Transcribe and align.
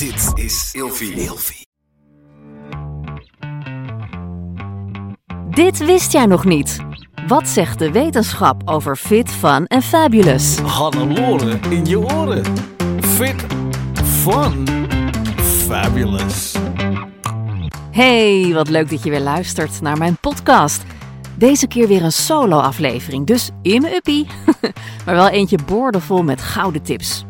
Dit 0.00 0.44
is 0.44 0.70
Ilfie. 0.72 1.12
Ilfie. 1.12 1.66
Dit 5.50 5.78
wist 5.78 6.12
jij 6.12 6.26
nog 6.26 6.44
niet. 6.44 6.78
Wat 7.26 7.48
zegt 7.48 7.78
de 7.78 7.90
wetenschap 7.90 8.62
over 8.64 8.96
fit, 8.96 9.30
fun 9.30 9.66
en 9.66 9.82
fabulous? 9.82 10.58
Hannelore 10.58 11.58
in 11.70 11.86
je 11.86 11.98
oren. 11.98 12.44
Fit, 13.00 13.46
fun, 14.04 14.66
fabulous. 15.36 16.54
Hey, 17.90 18.50
wat 18.52 18.68
leuk 18.68 18.90
dat 18.90 19.02
je 19.02 19.10
weer 19.10 19.20
luistert 19.20 19.80
naar 19.80 19.98
mijn 19.98 20.16
podcast. 20.20 20.82
Deze 21.36 21.66
keer 21.66 21.88
weer 21.88 22.02
een 22.02 22.12
solo-aflevering, 22.12 23.26
dus 23.26 23.50
in 23.62 23.82
mijn 23.82 23.94
uppie. 23.94 24.26
maar 25.04 25.14
wel 25.14 25.28
eentje 25.28 25.58
boordevol 25.66 26.22
met 26.22 26.42
gouden 26.42 26.82
tips. 26.82 27.24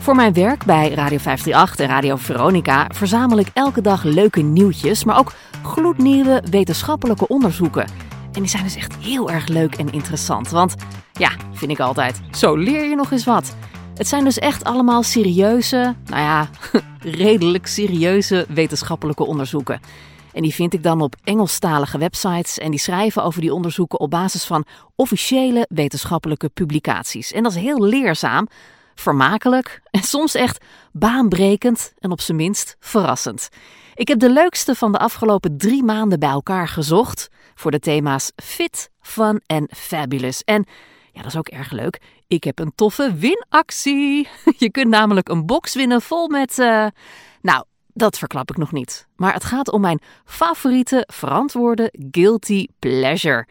Voor 0.00 0.14
mijn 0.14 0.32
werk 0.32 0.64
bij 0.64 0.88
Radio 0.88 1.18
538 1.18 1.78
en 1.78 1.86
Radio 1.86 2.16
Veronica 2.16 2.88
verzamel 2.94 3.38
ik 3.38 3.50
elke 3.52 3.80
dag 3.80 4.02
leuke 4.02 4.40
nieuwtjes, 4.40 5.04
maar 5.04 5.18
ook 5.18 5.32
gloednieuwe 5.62 6.42
wetenschappelijke 6.50 7.28
onderzoeken. 7.28 7.84
En 8.32 8.40
die 8.40 8.48
zijn 8.48 8.62
dus 8.62 8.76
echt 8.76 8.94
heel 8.96 9.30
erg 9.30 9.46
leuk 9.46 9.74
en 9.74 9.92
interessant. 9.92 10.48
Want 10.50 10.74
ja, 11.12 11.30
vind 11.52 11.70
ik 11.70 11.80
altijd, 11.80 12.20
zo 12.30 12.56
leer 12.56 12.88
je 12.88 12.94
nog 12.94 13.10
eens 13.12 13.24
wat. 13.24 13.56
Het 13.94 14.08
zijn 14.08 14.24
dus 14.24 14.38
echt 14.38 14.64
allemaal 14.64 15.02
serieuze, 15.02 15.94
nou 16.04 16.22
ja, 16.22 16.48
redelijk 17.22 17.66
serieuze 17.66 18.46
wetenschappelijke 18.48 19.24
onderzoeken. 19.24 19.80
En 20.32 20.42
die 20.42 20.54
vind 20.54 20.74
ik 20.74 20.82
dan 20.82 21.00
op 21.00 21.16
Engelstalige 21.24 21.98
websites 21.98 22.58
en 22.58 22.70
die 22.70 22.80
schrijven 22.80 23.24
over 23.24 23.40
die 23.40 23.54
onderzoeken 23.54 24.00
op 24.00 24.10
basis 24.10 24.44
van 24.44 24.64
officiële 24.96 25.66
wetenschappelijke 25.68 26.48
publicaties. 26.48 27.32
En 27.32 27.42
dat 27.42 27.52
is 27.52 27.58
heel 27.58 27.82
leerzaam, 27.84 28.48
vermakelijk 29.00 29.80
en 29.90 30.02
soms 30.02 30.34
echt 30.34 30.64
baanbrekend 30.92 31.92
en 31.98 32.10
op 32.10 32.20
zijn 32.20 32.36
minst 32.36 32.76
verrassend. 32.80 33.48
Ik 33.94 34.08
heb 34.08 34.18
de 34.18 34.30
leukste 34.30 34.74
van 34.74 34.92
de 34.92 34.98
afgelopen 34.98 35.56
drie 35.56 35.82
maanden 35.82 36.18
bij 36.18 36.28
elkaar 36.28 36.68
gezocht 36.68 37.28
voor 37.54 37.70
de 37.70 37.78
thema's 37.78 38.32
fit, 38.36 38.90
fun 39.00 39.40
en 39.46 39.68
fabulous. 39.76 40.42
En 40.44 40.66
ja, 41.12 41.22
dat 41.22 41.32
is 41.32 41.38
ook 41.38 41.48
erg 41.48 41.70
leuk. 41.70 42.00
Ik 42.26 42.44
heb 42.44 42.58
een 42.58 42.72
toffe 42.74 43.14
winactie. 43.14 44.28
Je 44.64 44.70
kunt 44.70 44.88
namelijk 44.88 45.28
een 45.28 45.46
box 45.46 45.74
winnen 45.74 46.02
vol 46.02 46.28
met. 46.28 46.58
Uh, 46.58 46.86
nou, 47.42 47.64
dat 47.86 48.18
verklap 48.18 48.50
ik 48.50 48.56
nog 48.56 48.72
niet. 48.72 49.06
Maar 49.16 49.32
het 49.32 49.44
gaat 49.44 49.70
om 49.70 49.80
mijn 49.80 50.00
favoriete 50.24 51.08
verantwoorde 51.12 51.92
guilty 52.10 52.66
pleasure. 52.78 53.46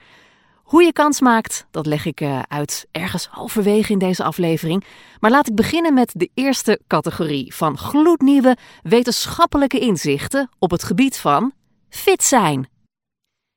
Hoe 0.69 0.83
je 0.83 0.93
kans 0.93 1.21
maakt, 1.21 1.67
dat 1.71 1.85
leg 1.85 2.05
ik 2.05 2.21
uh, 2.21 2.41
uit 2.47 2.87
ergens 2.91 3.27
halverwege 3.27 3.91
in 3.91 3.99
deze 3.99 4.23
aflevering. 4.23 4.83
Maar 5.19 5.31
laat 5.31 5.47
ik 5.47 5.55
beginnen 5.55 5.93
met 5.93 6.11
de 6.15 6.29
eerste 6.33 6.79
categorie 6.87 7.55
van 7.55 7.77
gloednieuwe 7.77 8.57
wetenschappelijke 8.81 9.79
inzichten 9.79 10.49
op 10.59 10.71
het 10.71 10.83
gebied 10.83 11.17
van 11.17 11.51
fit 11.89 12.23
zijn. 12.23 12.69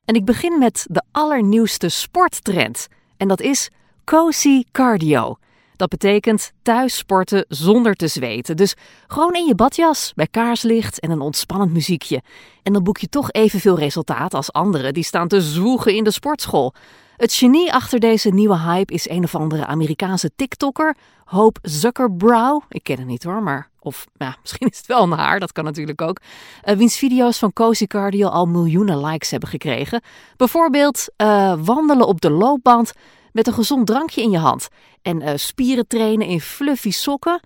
En 0.04 0.14
ik 0.14 0.24
begin 0.24 0.58
met 0.58 0.86
de 0.90 1.02
allernieuwste 1.10 1.88
sporttrend. 1.88 2.88
En 3.16 3.28
dat 3.28 3.40
is 3.40 3.70
cozy 4.04 4.62
cardio. 4.70 5.36
Dat 5.76 5.88
betekent 5.88 6.52
thuis 6.62 6.96
sporten 6.96 7.44
zonder 7.48 7.94
te 7.94 8.08
zweten. 8.08 8.56
Dus 8.56 8.74
gewoon 9.06 9.34
in 9.34 9.46
je 9.46 9.54
badjas, 9.54 10.12
bij 10.14 10.26
kaarslicht 10.26 11.00
en 11.00 11.10
een 11.10 11.20
ontspannend 11.20 11.72
muziekje. 11.72 12.22
En 12.62 12.72
dan 12.72 12.82
boek 12.82 12.98
je 12.98 13.08
toch 13.08 13.30
evenveel 13.30 13.78
resultaat 13.78 14.34
als 14.34 14.52
anderen 14.52 14.94
die 14.94 15.04
staan 15.04 15.28
te 15.28 15.40
zwoegen 15.40 15.94
in 15.94 16.04
de 16.04 16.10
sportschool. 16.10 16.74
Het 17.22 17.32
genie 17.32 17.72
achter 17.72 18.00
deze 18.00 18.28
nieuwe 18.28 18.58
hype 18.58 18.92
is 18.92 19.08
een 19.08 19.24
of 19.24 19.34
andere 19.34 19.66
Amerikaanse 19.66 20.30
TikToker, 20.36 20.96
Hope 21.24 21.60
Zuckerbrow. 21.62 22.62
Ik 22.68 22.82
ken 22.82 22.98
hem 22.98 23.06
niet 23.06 23.22
hoor, 23.22 23.42
maar 23.42 23.68
of 23.80 24.06
misschien 24.42 24.68
is 24.68 24.76
het 24.76 24.86
wel 24.86 25.02
een 25.02 25.10
haar, 25.10 25.40
dat 25.40 25.52
kan 25.52 25.64
natuurlijk 25.64 26.00
ook. 26.00 26.20
Uh, 26.64 26.76
wiens 26.76 26.98
video's 26.98 27.38
van 27.38 27.52
Cozy 27.52 27.86
Cardio 27.86 28.28
al 28.28 28.46
miljoenen 28.46 29.04
likes 29.04 29.30
hebben 29.30 29.48
gekregen. 29.48 30.02
Bijvoorbeeld 30.36 31.08
uh, 31.16 31.54
wandelen 31.64 32.06
op 32.06 32.20
de 32.20 32.30
loopband 32.30 32.92
met 33.32 33.46
een 33.46 33.52
gezond 33.52 33.86
drankje 33.86 34.22
in 34.22 34.30
je 34.30 34.38
hand. 34.38 34.68
En 35.02 35.22
uh, 35.22 35.30
spieren 35.34 35.86
trainen 35.86 36.26
in 36.26 36.40
fluffy 36.40 36.90
sokken. 36.90 37.40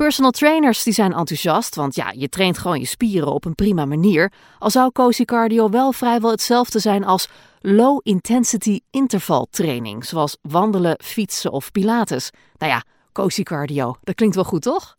Personal 0.00 0.30
trainers 0.30 0.82
die 0.82 0.92
zijn 0.92 1.12
enthousiast, 1.12 1.74
want 1.74 1.94
ja, 1.94 2.12
je 2.16 2.28
traint 2.28 2.58
gewoon 2.58 2.78
je 2.78 2.86
spieren 2.86 3.32
op 3.32 3.44
een 3.44 3.54
prima 3.54 3.84
manier. 3.84 4.32
Al 4.58 4.70
zou 4.70 4.92
Cozy 4.92 5.24
Cardio 5.24 5.70
wel 5.70 5.92
vrijwel 5.92 6.30
hetzelfde 6.30 6.78
zijn 6.78 7.04
als 7.04 7.28
low 7.60 8.00
intensity 8.02 8.80
interval 8.90 9.46
training, 9.50 10.04
zoals 10.04 10.36
wandelen, 10.42 10.98
fietsen 11.04 11.52
of 11.52 11.70
pilates. 11.70 12.30
Nou 12.58 12.72
ja, 12.72 12.84
Cozy 13.12 13.42
Cardio, 13.42 13.96
dat 14.02 14.14
klinkt 14.14 14.34
wel 14.34 14.44
goed, 14.44 14.62
toch? 14.62 14.96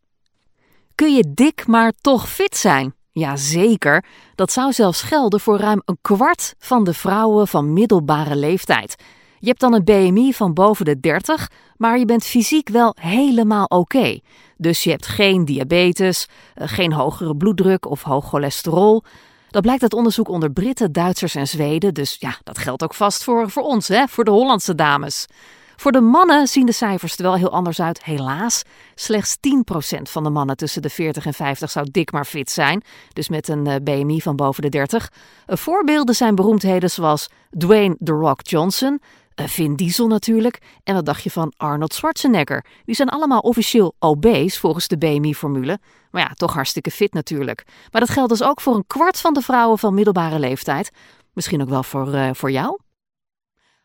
Kun 0.95 1.13
je 1.13 1.33
dik 1.33 1.67
maar 1.67 1.93
toch 2.01 2.29
fit 2.29 2.57
zijn? 2.57 2.93
Jazeker, 3.11 4.05
dat 4.35 4.51
zou 4.51 4.73
zelfs 4.73 5.01
gelden 5.01 5.39
voor 5.39 5.57
ruim 5.57 5.81
een 5.85 5.97
kwart 6.01 6.55
van 6.57 6.83
de 6.83 6.93
vrouwen 6.93 7.47
van 7.47 7.73
middelbare 7.73 8.35
leeftijd. 8.35 8.95
Je 9.41 9.47
hebt 9.47 9.59
dan 9.59 9.73
een 9.73 9.83
BMI 9.83 10.33
van 10.33 10.53
boven 10.53 10.85
de 10.85 10.99
30, 10.99 11.47
maar 11.81 11.99
je 11.99 12.05
bent 12.05 12.25
fysiek 12.25 12.69
wel 12.69 12.95
helemaal 12.99 13.65
oké. 13.65 14.19
Dus 14.57 14.83
je 14.83 14.89
hebt 14.89 15.07
geen 15.07 15.45
diabetes, 15.45 16.27
eh, 16.53 16.67
geen 16.67 16.93
hogere 16.93 17.35
bloeddruk 17.35 17.89
of 17.89 18.03
hoog 18.03 18.27
cholesterol. 18.27 19.03
Dat 19.49 19.61
blijkt 19.61 19.81
uit 19.81 19.93
onderzoek 19.93 20.27
onder 20.27 20.51
Britten, 20.51 20.91
Duitsers 20.91 21.35
en 21.35 21.47
Zweden. 21.47 21.93
Dus 21.93 22.15
ja, 22.19 22.37
dat 22.43 22.57
geldt 22.57 22.83
ook 22.83 22.93
vast 22.93 23.23
voor, 23.23 23.49
voor 23.49 23.63
ons, 23.63 23.87
hè, 23.87 24.07
voor 24.07 24.23
de 24.23 24.31
Hollandse 24.31 24.75
dames. 24.75 25.27
Voor 25.75 25.91
de 25.91 26.01
mannen 26.01 26.47
zien 26.47 26.65
de 26.65 26.71
cijfers 26.71 27.17
er 27.17 27.23
wel 27.23 27.35
heel 27.35 27.51
anders 27.51 27.81
uit, 27.81 28.03
helaas. 28.03 28.63
Slechts 28.95 29.37
10% 29.39 30.09
van 30.09 30.23
de 30.23 30.29
mannen 30.29 30.57
tussen 30.57 30.81
de 30.81 30.89
40 30.89 31.25
en 31.25 31.33
50 31.33 31.71
zou 31.71 31.87
dik 31.91 32.11
maar 32.11 32.25
fit 32.25 32.51
zijn, 32.51 32.83
dus 33.13 33.29
met 33.29 33.47
een 33.47 33.67
eh, 33.67 33.75
BMI 33.83 34.21
van 34.21 34.35
boven 34.35 34.61
de 34.61 34.69
30. 34.69 35.11
Eh, 35.45 35.57
voorbeelden 35.57 36.15
zijn 36.15 36.35
beroemdheden 36.35 36.89
zoals 36.89 37.29
Dwayne 37.57 37.95
The 38.03 38.11
Rock 38.11 38.39
Johnson, 38.47 39.01
Vin 39.47 39.75
Diesel 39.75 40.07
natuurlijk. 40.07 40.59
En 40.83 40.93
wat 40.93 41.05
dacht 41.05 41.23
je 41.23 41.31
van 41.31 41.53
Arnold 41.57 41.93
Schwarzenegger? 41.93 42.65
Die 42.85 42.95
zijn 42.95 43.09
allemaal 43.09 43.39
officieel 43.39 43.95
obese 43.99 44.59
volgens 44.59 44.87
de 44.87 44.97
BMI-formule. 44.97 45.79
Maar 46.11 46.21
ja, 46.21 46.31
toch 46.33 46.53
hartstikke 46.53 46.91
fit 46.91 47.13
natuurlijk. 47.13 47.63
Maar 47.91 48.01
dat 48.01 48.09
geldt 48.09 48.29
dus 48.29 48.43
ook 48.43 48.61
voor 48.61 48.75
een 48.75 48.87
kwart 48.87 49.19
van 49.19 49.33
de 49.33 49.41
vrouwen 49.41 49.77
van 49.77 49.93
middelbare 49.93 50.39
leeftijd. 50.39 50.91
Misschien 51.33 51.61
ook 51.61 51.69
wel 51.69 51.83
voor, 51.83 52.13
uh, 52.13 52.29
voor 52.33 52.51
jou? 52.51 52.79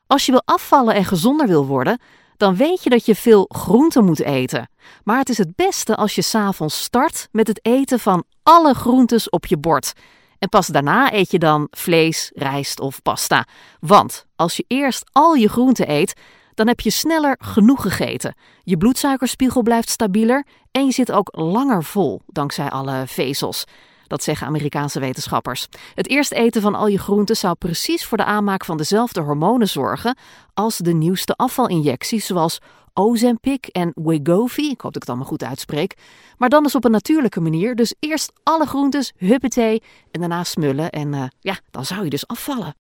Als 0.07 0.27
je 0.27 0.33
wil 0.33 0.43
afvallen 0.45 0.95
en 0.95 1.05
gezonder 1.05 1.47
wil 1.47 1.67
worden, 1.67 2.01
dan 2.37 2.57
weet 2.57 2.83
je 2.83 2.91
dat 2.91 3.07
je 3.07 3.15
veel 3.15 3.45
groenten 3.49 4.05
moet 4.05 4.21
eten. 4.21 4.71
Maar 5.05 5.19
het 5.19 5.29
is 5.29 5.39
het 5.39 5.57
beste 5.57 5.97
als 5.97 6.15
je 6.15 6.23
s'avonds 6.23 6.83
start 6.83 7.29
met 7.33 7.47
het 7.47 7.59
eten 7.63 8.01
van 8.01 8.25
alle 8.43 8.75
groentes 8.75 9.31
op 9.31 9.47
je 9.47 9.59
bord. 9.59 9.93
En 10.39 10.49
pas 10.49 10.67
daarna 10.67 11.13
eet 11.13 11.31
je 11.31 11.39
dan 11.39 11.69
vlees, 11.71 12.31
rijst 12.35 12.81
of 12.81 13.03
pasta. 13.03 13.47
Want 13.81 14.27
als 14.37 14.57
je 14.57 14.65
eerst 14.69 15.05
al 15.13 15.35
je 15.35 15.49
groenten 15.49 15.91
eet, 15.91 16.21
dan 16.55 16.67
heb 16.67 16.81
je 16.81 16.91
sneller 16.91 17.37
genoeg 17.41 17.83
gegeten. 17.83 18.35
Je 18.63 18.77
bloedsuikerspiegel 18.77 19.63
blijft 19.63 19.89
stabieler 19.89 20.47
en 20.71 20.85
je 20.85 20.93
zit 20.93 21.13
ook 21.13 21.29
langer 21.33 21.85
vol 21.85 22.21
dankzij 22.27 22.71
alle 22.71 23.05
vezels. 23.07 23.65
Dat 24.07 24.23
zeggen 24.23 24.47
Amerikaanse 24.47 25.01
wetenschappers. 25.01 25.69
Het 25.95 26.09
eerst 26.09 26.33
eten 26.33 26.63
van 26.63 26.75
al 26.75 26.87
je 26.87 26.99
groenten 26.99 27.37
zou 27.37 27.55
precies 27.55 28.05
voor 28.05 28.19
de 28.19 28.25
aanmaak 28.25 28.65
van 28.65 28.77
dezelfde 28.77 29.21
hormonen 29.21 29.69
zorgen 29.69 30.17
als 30.55 30.77
de 30.77 30.93
nieuwste 30.93 31.35
afvalinjecties, 31.35 32.27
zoals 32.27 32.59
Ozempic 32.99 33.67
en 33.67 33.93
Wegovy. 33.95 34.63
Ik 34.63 34.81
hoop 34.81 34.93
dat 34.93 34.97
ik 34.97 35.01
het 35.01 35.09
allemaal 35.09 35.27
goed 35.27 35.45
uitspreek. 35.45 35.95
Maar 36.39 36.49
dan 36.49 36.63
dus 36.63 36.75
op 36.75 36.85
een 36.85 36.91
natuurlijke 36.91 37.41
manier. 37.41 37.75
Dus 37.75 37.95
eerst 37.99 38.33
alle 38.43 38.67
groentes, 38.67 39.13
huppatee, 39.17 39.83
en 40.11 40.21
daarna 40.21 40.45
smullen. 40.45 40.91
En 40.91 41.13
uh, 41.13 41.25
ja, 41.41 41.59
dan 41.71 41.85
zou 41.85 42.05
je 42.05 42.11
dus 42.11 42.27
afvallen. 42.27 42.77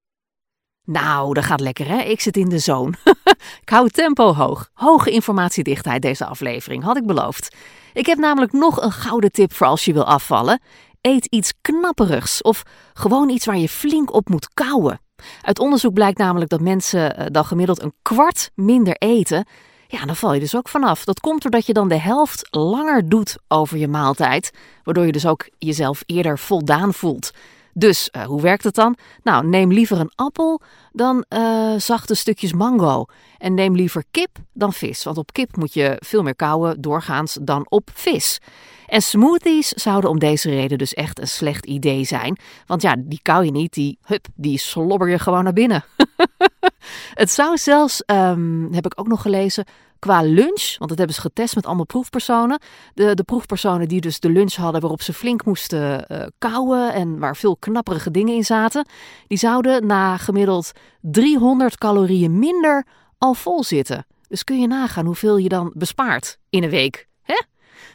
Nou, 0.84 1.34
dat 1.34 1.44
gaat 1.44 1.60
lekker 1.60 1.88
hè. 1.88 1.98
Ik 1.98 2.20
zit 2.20 2.36
in 2.36 2.48
de 2.48 2.58
zone. 2.58 2.94
ik 3.62 3.68
hou 3.68 3.88
tempo 3.88 4.34
hoog. 4.34 4.70
Hoge 4.72 5.10
informatiedichtheid 5.10 6.02
deze 6.02 6.26
aflevering, 6.26 6.82
had 6.82 6.96
ik 6.96 7.06
beloofd. 7.06 7.56
Ik 7.92 8.06
heb 8.06 8.18
namelijk 8.18 8.52
nog 8.52 8.82
een 8.82 8.92
gouden 8.92 9.32
tip 9.32 9.52
voor 9.52 9.66
als 9.66 9.84
je 9.84 9.92
wil 9.92 10.04
afvallen. 10.04 10.60
Eet 11.00 11.26
iets 11.26 11.52
knapperigs 11.60 12.42
of 12.42 12.62
gewoon 12.92 13.28
iets 13.28 13.46
waar 13.46 13.58
je 13.58 13.68
flink 13.68 14.12
op 14.12 14.28
moet 14.28 14.48
kouwen. 14.54 15.00
Uit 15.40 15.58
onderzoek 15.58 15.92
blijkt 15.92 16.18
namelijk 16.18 16.50
dat 16.50 16.60
mensen 16.60 17.20
uh, 17.20 17.26
dan 17.30 17.44
gemiddeld 17.44 17.82
een 17.82 17.94
kwart 18.02 18.50
minder 18.54 18.96
eten 18.96 19.46
ja, 19.88 20.04
dan 20.04 20.16
val 20.16 20.34
je 20.34 20.40
dus 20.40 20.56
ook 20.56 20.68
vanaf. 20.68 21.04
Dat 21.04 21.20
komt 21.20 21.42
doordat 21.42 21.66
je 21.66 21.72
dan 21.72 21.88
de 21.88 22.00
helft 22.00 22.46
langer 22.50 23.08
doet 23.08 23.36
over 23.48 23.78
je 23.78 23.88
maaltijd, 23.88 24.52
waardoor 24.84 25.06
je 25.06 25.12
dus 25.12 25.26
ook 25.26 25.48
jezelf 25.58 26.02
eerder 26.06 26.38
voldaan 26.38 26.94
voelt. 26.94 27.30
Dus 27.78 28.08
uh, 28.12 28.22
hoe 28.22 28.40
werkt 28.40 28.64
het 28.64 28.74
dan? 28.74 28.96
Nou, 29.22 29.46
neem 29.46 29.72
liever 29.72 30.00
een 30.00 30.12
appel 30.14 30.60
dan 30.92 31.24
uh, 31.28 31.74
zachte 31.76 32.14
stukjes 32.14 32.52
mango. 32.52 33.04
En 33.38 33.54
neem 33.54 33.74
liever 33.74 34.04
kip 34.10 34.38
dan 34.52 34.72
vis, 34.72 35.04
want 35.04 35.18
op 35.18 35.32
kip 35.32 35.56
moet 35.56 35.74
je 35.74 35.96
veel 35.98 36.22
meer 36.22 36.36
kauwen 36.36 36.80
doorgaans 36.80 37.38
dan 37.40 37.66
op 37.68 37.90
vis. 37.94 38.38
En 38.86 39.02
smoothies 39.02 39.68
zouden 39.68 40.10
om 40.10 40.18
deze 40.18 40.50
reden 40.50 40.78
dus 40.78 40.94
echt 40.94 41.20
een 41.20 41.28
slecht 41.28 41.66
idee 41.66 42.04
zijn. 42.04 42.38
Want 42.66 42.82
ja, 42.82 42.96
die 42.98 43.20
kauw 43.22 43.42
je 43.42 43.50
niet, 43.50 43.72
die, 43.72 43.98
hup, 44.02 44.26
die 44.34 44.58
slobber 44.58 45.08
je 45.08 45.18
gewoon 45.18 45.44
naar 45.44 45.52
binnen. 45.52 45.84
Het 47.14 47.30
zou 47.30 47.56
zelfs, 47.56 48.04
ehm, 48.04 48.72
heb 48.72 48.86
ik 48.86 49.00
ook 49.00 49.08
nog 49.08 49.22
gelezen, 49.22 49.64
qua 49.98 50.22
lunch, 50.22 50.74
want 50.78 50.88
dat 50.88 50.98
hebben 50.98 51.16
ze 51.16 51.20
getest 51.20 51.54
met 51.54 51.66
allemaal 51.66 51.86
proefpersonen. 51.86 52.60
De, 52.94 53.14
de 53.14 53.22
proefpersonen 53.22 53.88
die 53.88 54.00
dus 54.00 54.20
de 54.20 54.30
lunch 54.30 54.54
hadden 54.54 54.80
waarop 54.80 55.02
ze 55.02 55.12
flink 55.12 55.44
moesten 55.44 56.04
uh, 56.08 56.26
kauwen 56.38 56.92
en 56.92 57.18
waar 57.18 57.36
veel 57.36 57.56
knapperige 57.56 58.10
dingen 58.10 58.34
in 58.34 58.44
zaten, 58.44 58.88
die 59.26 59.38
zouden 59.38 59.86
na 59.86 60.16
gemiddeld 60.16 60.72
300 61.00 61.78
calorieën 61.78 62.38
minder 62.38 62.86
al 63.18 63.34
vol 63.34 63.64
zitten. 63.64 64.06
Dus 64.28 64.44
kun 64.44 64.60
je 64.60 64.66
nagaan 64.66 65.06
hoeveel 65.06 65.36
je 65.36 65.48
dan 65.48 65.72
bespaart 65.74 66.38
in 66.50 66.62
een 66.62 66.70
week. 66.70 67.08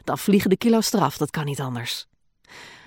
Dan 0.03 0.17
vliegen 0.17 0.49
de 0.49 0.57
kilo's 0.57 0.93
eraf, 0.93 1.17
dat 1.17 1.29
kan 1.29 1.45
niet 1.45 1.59
anders. 1.59 2.07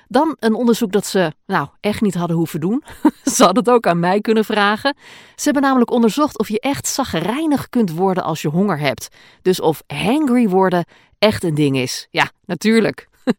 Dan 0.08 0.36
een 0.38 0.54
onderzoek 0.54 0.92
dat 0.92 1.06
ze 1.06 1.32
nou 1.46 1.68
echt 1.80 2.00
niet 2.00 2.14
hadden 2.14 2.36
hoeven 2.36 2.60
doen. 2.60 2.84
ze 3.34 3.44
hadden 3.44 3.64
het 3.64 3.72
ook 3.72 3.86
aan 3.86 4.00
mij 4.00 4.20
kunnen 4.20 4.44
vragen. 4.44 4.96
Ze 5.34 5.44
hebben 5.44 5.62
namelijk 5.62 5.90
onderzocht 5.90 6.38
of 6.38 6.48
je 6.48 6.60
echt 6.60 6.86
zagrijnig 6.86 7.68
kunt 7.68 7.90
worden 7.90 8.24
als 8.24 8.42
je 8.42 8.48
honger 8.48 8.78
hebt. 8.78 9.08
Dus 9.42 9.60
of 9.60 9.82
hangry 9.86 10.48
worden 10.48 10.84
echt 11.18 11.44
een 11.44 11.54
ding 11.54 11.76
is. 11.76 12.06
Ja, 12.10 12.30
natuurlijk. 12.44 13.08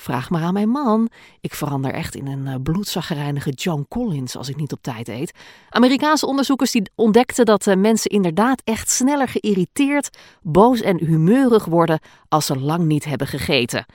Vraag 0.00 0.30
maar 0.30 0.42
aan 0.42 0.52
mijn 0.52 0.68
man. 0.68 1.08
Ik 1.40 1.54
verander 1.54 1.92
echt 1.92 2.14
in 2.14 2.26
een 2.26 2.46
uh, 2.46 2.54
bloedzaggerijnige 2.62 3.50
John 3.50 3.86
Collins 3.88 4.36
als 4.36 4.48
ik 4.48 4.56
niet 4.56 4.72
op 4.72 4.82
tijd 4.82 5.08
eet. 5.08 5.34
Amerikaanse 5.68 6.26
onderzoekers 6.26 6.70
die 6.70 6.90
ontdekten 6.94 7.44
dat 7.44 7.66
uh, 7.66 7.76
mensen 7.76 8.10
inderdaad 8.10 8.62
echt 8.64 8.90
sneller 8.90 9.28
geïrriteerd, 9.28 10.18
boos 10.42 10.80
en 10.80 10.98
humeurig 10.98 11.64
worden 11.64 12.00
als 12.28 12.46
ze 12.46 12.58
lang 12.58 12.84
niet 12.84 13.04
hebben 13.04 13.26
gegeten 13.26 13.86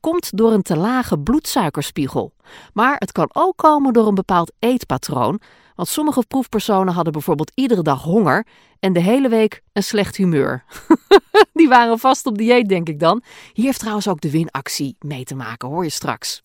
komt 0.00 0.36
door 0.36 0.52
een 0.52 0.62
te 0.62 0.76
lage 0.76 1.18
bloedsuikerspiegel. 1.18 2.32
Maar 2.72 2.96
het 2.98 3.12
kan 3.12 3.28
ook 3.32 3.56
komen 3.56 3.92
door 3.92 4.06
een 4.06 4.14
bepaald 4.14 4.52
eetpatroon, 4.58 5.40
want 5.74 5.88
sommige 5.88 6.24
proefpersonen 6.28 6.94
hadden 6.94 7.12
bijvoorbeeld 7.12 7.52
iedere 7.54 7.82
dag 7.82 8.02
honger 8.02 8.46
en 8.78 8.92
de 8.92 9.00
hele 9.00 9.28
week 9.28 9.62
een 9.72 9.82
slecht 9.82 10.16
humeur. 10.16 10.64
Die 11.52 11.68
waren 11.68 11.98
vast 11.98 12.26
op 12.26 12.38
dieet, 12.38 12.68
denk 12.68 12.88
ik 12.88 13.00
dan. 13.00 13.22
Hier 13.52 13.64
heeft 13.64 13.78
trouwens 13.78 14.08
ook 14.08 14.20
de 14.20 14.30
winactie 14.30 14.96
mee 14.98 15.24
te 15.24 15.34
maken, 15.34 15.68
hoor 15.68 15.84
je 15.84 15.90
straks. 15.90 16.42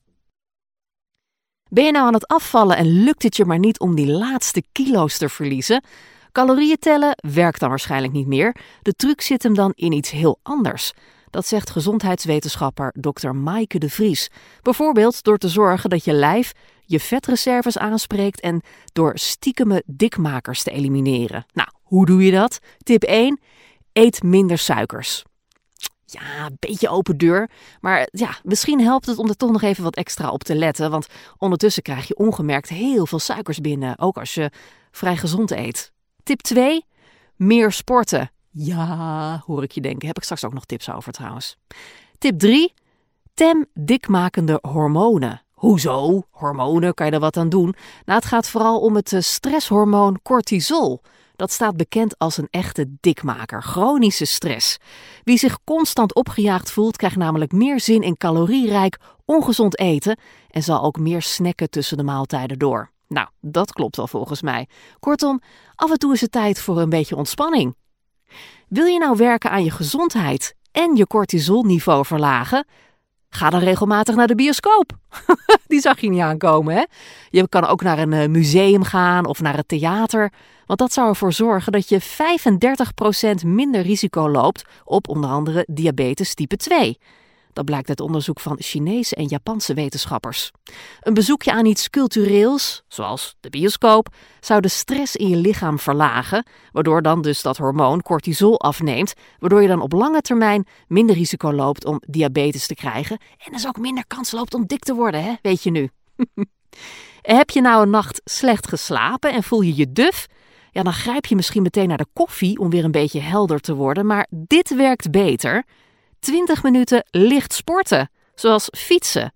Ben 1.70 1.86
je 1.86 1.92
nou 1.92 2.06
aan 2.06 2.14
het 2.14 2.28
afvallen 2.28 2.78
en 2.78 3.04
lukt 3.04 3.24
het 3.24 3.36
je 3.36 3.46
maar 3.46 3.60
niet 3.60 3.80
om 3.80 3.96
die 3.96 4.08
laatste 4.08 4.64
kilo's 4.72 5.18
te 5.18 5.30
verliezen? 5.30 5.84
Calorieën 6.32 6.78
tellen 6.80 7.18
werkt 7.34 7.60
dan 7.60 7.70
waarschijnlijk 7.70 8.14
niet 8.14 8.28
meer. 8.28 8.56
De 8.82 8.94
truc 8.94 9.22
zit 9.22 9.44
hem 9.44 9.54
dan 9.54 9.72
in 9.75 9.92
iets 9.92 10.10
heel 10.10 10.40
anders. 10.44 10.94
Dat 11.30 11.46
zegt 11.46 11.70
gezondheidswetenschapper 11.70 12.94
Dr. 13.00 13.30
Maaike 13.30 13.78
de 13.78 13.90
Vries. 13.90 14.30
Bijvoorbeeld 14.62 15.24
door 15.24 15.38
te 15.38 15.50
zorgen 15.50 15.90
dat 15.90 16.04
je 16.04 16.14
lijf 16.14 16.52
je 16.89 17.00
vetreserves 17.00 17.77
aanspreekt 17.77 18.39
en 18.39 18.62
door 18.94 19.18
stiekeme 19.18 19.83
dikmakers 19.86 20.63
te 20.63 20.71
elimineren. 20.71 21.45
Nou, 21.53 21.69
hoe 21.83 22.06
doe 22.06 22.25
je 22.25 22.31
dat? 22.31 22.59
Tip 22.77 23.03
1: 23.03 23.39
eet 23.94 24.24
minder 24.24 24.57
suikers. 24.57 25.24
Ja, 26.06 26.45
een 26.45 26.57
beetje 26.59 26.89
open 26.89 27.18
deur. 27.18 27.50
Maar 27.81 28.07
ja, 28.12 28.38
misschien 28.44 28.81
helpt 28.81 29.06
het 29.06 29.18
om 29.18 29.30
er 29.30 29.36
toch 29.36 29.51
nog 29.51 29.62
even 29.62 29.83
wat 29.83 29.95
extra 29.95 30.30
op 30.30 30.44
te 30.44 30.56
letten. 30.56 30.91
Want 30.91 31.07
ondertussen 31.38 31.83
krijg 31.83 32.07
je 32.07 32.18
ongemerkt 32.18 32.69
heel 32.69 33.06
veel 33.06 33.19
suikers 33.19 33.59
binnen. 33.59 34.00
Ook 34.00 34.18
als 34.18 34.33
je 34.33 34.51
vrij 34.91 35.18
gezond 35.18 35.51
eet. 35.51 35.91
Tip 36.24 36.41
2. 36.41 36.86
Meer 37.36 37.71
sporten. 37.71 38.31
Ja, 38.50 39.44
hoor 39.45 39.63
ik 39.63 39.71
je 39.71 39.81
denken. 39.81 40.07
Heb 40.07 40.18
ik 40.18 40.24
straks 40.24 40.45
ook 40.45 40.53
nog 40.53 40.65
tips 40.65 40.91
over 40.91 41.12
trouwens. 41.12 41.57
Tip 42.18 42.39
3. 42.39 42.74
Tem 43.33 43.65
dikmakende 43.74 44.59
hormonen. 44.62 45.41
Hoezo? 45.60 46.22
Hormonen, 46.32 46.94
kan 46.94 47.06
je 47.06 47.12
er 47.12 47.20
wat 47.20 47.38
aan 47.38 47.50
doen? 47.50 47.76
Nou, 48.06 48.20
het 48.20 48.26
gaat 48.28 48.50
vooral 48.50 48.80
om 48.80 48.96
het 48.96 49.14
eh, 49.14 49.22
stresshormoon 49.22 50.20
cortisol. 50.24 51.02
Dat 51.36 51.52
staat 51.52 51.78
bekend 51.78 52.18
als 52.18 52.38
een 52.38 52.48
echte 52.50 52.96
dikmaker, 53.00 53.64
chronische 53.64 54.26
stress. 54.26 54.78
Wie 55.24 55.38
zich 55.38 55.60
constant 55.64 56.16
opgejaagd 56.16 56.72
voelt, 56.72 56.98
krijgt 56.98 57.16
namelijk 57.16 57.52
meer 57.52 57.80
zin 57.80 58.02
in 58.02 58.18
calorierijk, 58.18 58.98
ongezond 59.26 59.80
eten 59.80 60.20
en 60.50 60.64
zal 60.64 60.82
ook 60.82 61.00
meer 61.00 61.22
snacken 61.22 61.70
tussen 61.70 61.98
de 61.98 62.04
maaltijden 62.04 62.60
door. 62.60 62.92
Nou, 63.08 63.28
dat 63.42 63.72
klopt 63.72 63.96
wel 63.96 64.08
volgens 64.08 64.42
mij. 64.42 64.68
Kortom, 65.00 65.42
af 65.76 65.92
en 65.92 65.98
toe 65.98 66.14
is 66.14 66.22
het 66.22 66.32
tijd 66.32 66.60
voor 66.60 66.80
een 66.80 66.90
beetje 66.90 67.16
ontspanning. 67.16 67.76
Wil 68.68 68.86
je 68.86 69.00
nou 69.00 69.18
werken 69.18 69.52
aan 69.52 69.64
je 69.64 69.72
gezondheid 69.72 70.56
en 70.72 70.96
je 70.96 71.08
cortisolniveau 71.08 72.06
verlagen? 72.06 72.66
Ga 73.30 73.50
dan 73.50 73.60
regelmatig 73.60 74.16
naar 74.16 74.28
de 74.28 74.36
bioscoop. 74.36 74.92
Die 75.68 75.80
zag 75.80 76.00
je 76.00 76.10
niet 76.10 76.22
aankomen, 76.22 76.76
hè? 76.76 76.84
Je 77.30 77.50
kan 77.50 77.66
ook 77.66 77.81
naar 77.81 78.00
een 78.00 78.14
eh, 78.14 78.28
museum 78.28 78.84
gaan 78.84 79.26
of 79.26 79.42
naar 79.42 79.56
het 79.56 79.68
theater. 79.68 80.31
Want 80.66 80.80
dat 80.80 80.94
zou 80.94 81.08
ervoor 81.08 81.34
zorgen 81.34 81.72
dat 81.72 81.90
je 81.90 82.02
35% 83.44 83.46
minder 83.46 83.81
risico 83.81 84.30
loopt 84.30 84.66
op 84.84 85.08
onder 85.10 85.30
andere 85.30 85.66
diabetes 85.68 86.34
type 86.34 86.56
2. 86.58 86.98
Dat 87.54 87.66
blijkt 87.66 87.90
uit 87.90 88.00
onderzoek 88.00 88.40
van 88.40 88.56
Chinese 88.60 89.16
en 89.16 89.25
Japanse 89.25 89.74
wetenschappers. 89.74 90.51
Een 91.00 91.13
bezoekje 91.13 91.51
aan 91.51 91.66
iets 91.66 91.90
cultureels, 91.90 92.84
zoals 92.88 93.36
de 93.40 93.50
bioscoop, 93.50 94.07
zou 94.40 94.62
de 94.62 94.68
stress 94.68 95.16
in 95.16 95.30
je 95.30 95.36
lichaam 95.36 95.80
verlagen, 95.80 96.46
waardoor 96.72 97.01
dan 97.01 97.22
dus 97.22 97.42
dat 97.42 97.57
hormoon 97.57 98.01
cortisol 98.01 98.60
afneemt, 98.60 99.13
waardoor 99.38 99.62
je 99.62 99.68
dan 99.68 99.81
op 99.81 99.92
lange 99.92 100.22
termijn 100.22 100.68
minder 100.88 101.16
risico 101.16 101.54
loopt 101.54 101.86
om 101.86 102.01
diabetes 102.07 102.68
te 102.68 102.75
krijgen 102.75 103.18
en 103.38 103.51
dus 103.51 103.68
ook 103.68 103.78
minder 103.78 104.07
kans 104.07 104.31
loopt 104.31 104.54
om 104.54 104.66
dik 104.66 104.84
te 104.84 104.94
worden, 104.94 105.24
hè? 105.24 105.34
weet 105.42 105.63
je 105.63 105.72
nu. 105.72 105.90
Heb 107.22 107.50
je 107.50 107.62
nou 107.62 107.84
een 107.84 107.90
nacht 107.90 108.22
slecht 108.24 108.68
geslapen 108.68 109.34
en 109.34 109.44
voel 109.44 109.62
je 109.62 109.75
je 109.75 109.92
duf? 109.92 110.28
Ja, 110.72 110.84
dan 110.84 110.94
grijp 110.94 111.25
je 111.25 111.36
misschien 111.36 111.62
meteen 111.62 111.88
naar 111.88 111.98
de 111.98 112.06
koffie 112.13 112.60
om 112.60 112.69
weer 112.69 112.84
een 112.84 112.92
beetje 112.92 113.19
helder 113.19 113.60
te 113.60 113.75
worden, 113.75 114.06
maar 114.06 114.28
dit 114.30 114.75
werkt 114.75 115.12
beter. 115.12 115.63
20 116.19 116.63
minuten 116.63 117.06
licht 117.12 117.54
sporten, 117.54 118.10
zoals 118.36 118.68
fietsen. 118.71 119.33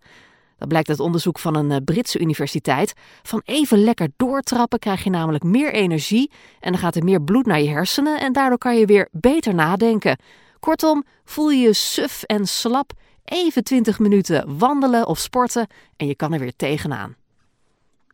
Dat 0.58 0.68
blijkt 0.68 0.90
uit 0.90 1.00
onderzoek 1.00 1.40
van 1.40 1.56
een 1.56 1.72
eh, 1.72 1.78
Britse 1.86 2.20
universiteit. 2.20 2.94
Van 3.24 3.42
even 3.46 3.84
lekker 3.84 4.10
doortrappen 4.18 4.80
krijg 4.80 5.04
je 5.04 5.10
namelijk 5.10 5.44
meer 5.44 5.74
energie 5.74 6.32
en 6.60 6.72
dan 6.72 6.82
gaat 6.82 6.96
er 6.96 7.04
meer 7.04 7.22
bloed 7.22 7.46
naar 7.46 7.62
je 7.62 7.70
hersenen 7.70 8.20
en 8.20 8.34
daardoor 8.34 8.58
kan 8.58 8.78
je 8.78 8.86
weer 8.86 9.08
beter 9.12 9.54
nadenken. 9.54 10.18
Kortom, 10.60 11.04
voel 11.26 11.50
je 11.50 11.62
je 11.62 11.74
suf 11.74 12.24
en 12.24 12.46
slap, 12.48 12.92
even 13.26 13.64
20 13.64 14.00
minuten 14.00 14.58
wandelen 14.58 15.08
of 15.08 15.20
sporten 15.20 15.68
en 15.98 16.08
je 16.08 16.16
kan 16.16 16.34
er 16.34 16.40
weer 16.40 16.56
tegenaan. 16.56 17.16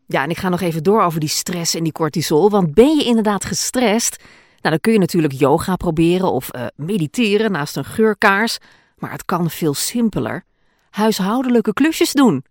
Ja, 0.05 0.23
en 0.23 0.29
ik 0.29 0.37
ga 0.37 0.49
nog 0.49 0.61
even 0.61 0.83
door 0.83 1.01
over 1.01 1.19
die 1.19 1.29
stress 1.29 1.75
en 1.75 1.83
die 1.83 1.91
cortisol, 1.91 2.49
want 2.49 2.73
ben 2.73 2.95
je 2.95 3.03
inderdaad 3.03 3.45
gestrest, 3.45 4.23
nou, 4.61 4.69
dan 4.69 4.79
kun 4.79 4.93
je 4.93 4.99
natuurlijk 4.99 5.33
yoga 5.33 5.75
proberen 5.75 6.31
of 6.31 6.55
uh, 6.55 6.65
mediteren 6.75 7.51
naast 7.51 7.75
een 7.75 7.85
geurkaars, 7.85 8.57
maar 8.97 9.11
het 9.11 9.25
kan 9.25 9.49
veel 9.49 9.73
simpeler. 9.73 10.43
Huishoudelijke 10.89 11.73
klusjes 11.73 12.13
doen. 12.13 12.43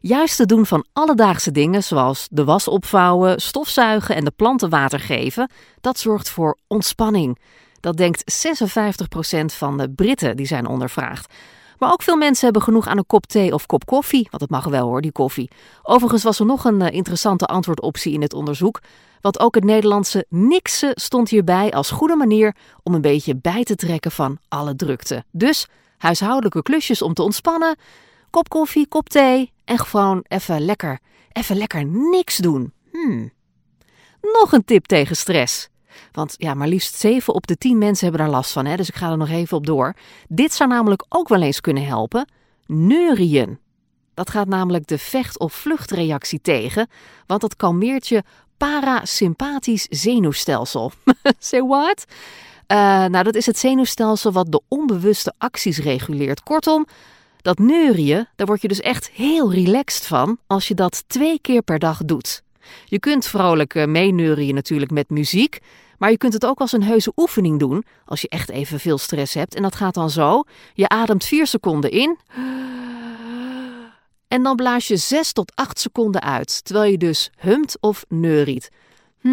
Juist 0.00 0.38
het 0.38 0.48
doen 0.48 0.66
van 0.66 0.86
alledaagse 0.92 1.50
dingen 1.50 1.82
zoals 1.82 2.28
de 2.30 2.44
was 2.44 2.68
opvouwen, 2.68 3.40
stofzuigen 3.40 4.14
en 4.16 4.24
de 4.24 4.32
planten 4.36 4.68
water 4.68 5.00
geven, 5.00 5.50
dat 5.80 5.98
zorgt 5.98 6.28
voor 6.28 6.58
ontspanning. 6.66 7.38
Dat 7.80 7.96
denkt 7.96 8.46
56% 8.46 9.44
van 9.44 9.78
de 9.78 9.90
Britten 9.90 10.36
die 10.36 10.46
zijn 10.46 10.66
ondervraagd. 10.66 11.32
Maar 11.78 11.92
ook 11.92 12.02
veel 12.02 12.16
mensen 12.16 12.44
hebben 12.44 12.62
genoeg 12.62 12.86
aan 12.86 12.98
een 12.98 13.06
kop 13.06 13.26
thee 13.26 13.54
of 13.54 13.66
kop 13.66 13.84
koffie, 13.86 14.26
want 14.30 14.42
het 14.42 14.50
mag 14.50 14.64
wel 14.64 14.86
hoor, 14.86 15.00
die 15.00 15.12
koffie. 15.12 15.50
Overigens 15.82 16.22
was 16.22 16.38
er 16.38 16.46
nog 16.46 16.64
een 16.64 16.80
uh, 16.80 16.90
interessante 16.90 17.46
antwoordoptie 17.46 18.12
in 18.12 18.22
het 18.22 18.34
onderzoek. 18.34 18.80
Want 19.24 19.40
ook 19.40 19.54
het 19.54 19.64
Nederlandse 19.64 20.26
niksen 20.28 20.92
stond 20.94 21.28
hierbij 21.28 21.72
als 21.72 21.90
goede 21.90 22.16
manier 22.16 22.56
om 22.82 22.94
een 22.94 23.00
beetje 23.00 23.36
bij 23.36 23.64
te 23.64 23.74
trekken 23.74 24.10
van 24.10 24.38
alle 24.48 24.76
drukte. 24.76 25.24
Dus 25.30 25.66
huishoudelijke 25.98 26.62
klusjes 26.62 27.02
om 27.02 27.14
te 27.14 27.22
ontspannen, 27.22 27.76
kop 28.30 28.48
koffie, 28.48 28.88
kop 28.88 29.08
thee 29.08 29.52
en 29.64 29.78
gewoon 29.78 30.24
even 30.28 30.64
lekker, 30.64 30.98
even 31.32 31.56
lekker 31.56 31.84
niks 31.86 32.36
doen. 32.36 32.72
Hmm. 32.92 33.32
Nog 34.20 34.52
een 34.52 34.64
tip 34.64 34.86
tegen 34.86 35.16
stress. 35.16 35.68
Want 36.12 36.34
ja, 36.38 36.54
maar 36.54 36.68
liefst 36.68 36.94
7 36.94 37.34
op 37.34 37.46
de 37.46 37.58
10 37.58 37.78
mensen 37.78 38.06
hebben 38.06 38.26
daar 38.26 38.34
last 38.34 38.52
van, 38.52 38.66
hè? 38.66 38.76
dus 38.76 38.88
ik 38.88 38.94
ga 38.94 39.10
er 39.10 39.16
nog 39.16 39.30
even 39.30 39.56
op 39.56 39.66
door. 39.66 39.94
Dit 40.28 40.52
zou 40.52 40.68
namelijk 40.68 41.04
ook 41.08 41.28
wel 41.28 41.42
eens 41.42 41.60
kunnen 41.60 41.86
helpen. 41.86 42.28
Neurien. 42.66 43.58
Dat 44.14 44.30
gaat 44.30 44.48
namelijk 44.48 44.86
de 44.86 44.98
vecht- 44.98 45.38
of 45.38 45.52
vluchtreactie 45.52 46.40
tegen, 46.40 46.88
want 47.26 47.40
dat 47.40 47.56
kalmeert 47.56 48.08
je 48.08 48.22
parasympathisch 48.56 49.86
zenuwstelsel. 49.90 50.92
Say 51.38 51.62
what? 51.62 52.04
Uh, 52.68 52.78
nou, 53.04 53.24
dat 53.24 53.34
is 53.34 53.46
het 53.46 53.58
zenuwstelsel 53.58 54.32
wat 54.32 54.52
de 54.52 54.60
onbewuste 54.68 55.34
acties 55.38 55.78
reguleert. 55.78 56.42
Kortom, 56.42 56.86
dat 57.42 57.58
neurien, 57.58 58.28
daar 58.36 58.46
word 58.46 58.62
je 58.62 58.68
dus 58.68 58.80
echt 58.80 59.10
heel 59.10 59.52
relaxed 59.52 60.06
van 60.06 60.38
als 60.46 60.68
je 60.68 60.74
dat 60.74 61.04
twee 61.06 61.38
keer 61.40 61.62
per 61.62 61.78
dag 61.78 62.04
doet. 62.04 62.42
Je 62.84 62.98
kunt 62.98 63.26
vrolijk 63.26 63.74
uh, 63.74 63.84
meeneurien 63.84 64.54
natuurlijk 64.54 64.90
met 64.90 65.10
muziek, 65.10 65.58
maar 65.98 66.10
je 66.10 66.16
kunt 66.18 66.32
het 66.32 66.46
ook 66.46 66.60
als 66.60 66.72
een 66.72 66.82
heuse 66.82 67.12
oefening 67.16 67.58
doen 67.58 67.84
als 68.04 68.20
je 68.20 68.28
echt 68.28 68.50
even 68.50 68.80
veel 68.80 68.98
stress 68.98 69.34
hebt. 69.34 69.54
En 69.54 69.62
dat 69.62 69.74
gaat 69.74 69.94
dan 69.94 70.10
zo: 70.10 70.42
je 70.74 70.88
ademt 70.88 71.24
vier 71.24 71.46
seconden 71.46 71.90
in. 71.90 72.18
En 74.34 74.42
dan 74.42 74.56
blaas 74.56 74.88
je 74.88 74.96
6 74.96 75.32
tot 75.32 75.52
8 75.54 75.78
seconden 75.78 76.22
uit, 76.22 76.64
terwijl 76.64 76.90
je 76.90 76.98
dus 76.98 77.30
humt 77.36 77.76
of 77.80 78.04
neuriet. 78.08 78.70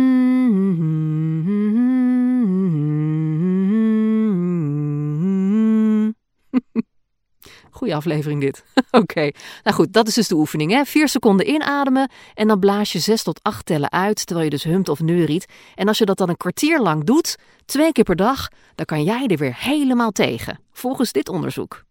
Goeie 7.72 7.96
aflevering 7.96 8.42
dit. 8.42 8.64
Oké, 9.02 9.32
nou 9.64 9.76
goed, 9.76 9.94
dat 9.94 10.08
is 10.08 10.14
dus 10.14 10.28
de 10.28 10.36
oefening. 10.36 10.72
Hè? 10.72 10.86
Vier 10.86 11.08
seconden 11.08 11.50
inademen 11.50 12.12
en 12.34 12.48
dan 12.48 12.60
blaas 12.60 12.92
je 12.92 13.00
zes 13.00 13.24
tot 13.24 13.44
acht 13.44 13.66
tellen 13.66 13.92
uit, 13.92 14.26
terwijl 14.26 14.46
je 14.46 14.52
dus 14.52 14.64
humt 14.64 14.90
of 14.90 15.00
neuriet. 15.00 15.46
En 15.76 15.88
als 15.88 15.98
je 15.98 16.06
dat 16.06 16.18
dan 16.18 16.30
een 16.30 16.38
kwartier 16.38 16.80
lang 16.80 17.04
doet, 17.04 17.38
twee 17.66 17.92
keer 17.92 18.04
per 18.04 18.16
dag, 18.16 18.48
dan 18.76 18.86
kan 18.86 19.04
jij 19.04 19.28
er 19.28 19.38
weer 19.38 19.56
helemaal 19.58 20.12
tegen, 20.12 20.60
volgens 20.72 21.12
dit 21.12 21.30
onderzoek. 21.30 21.84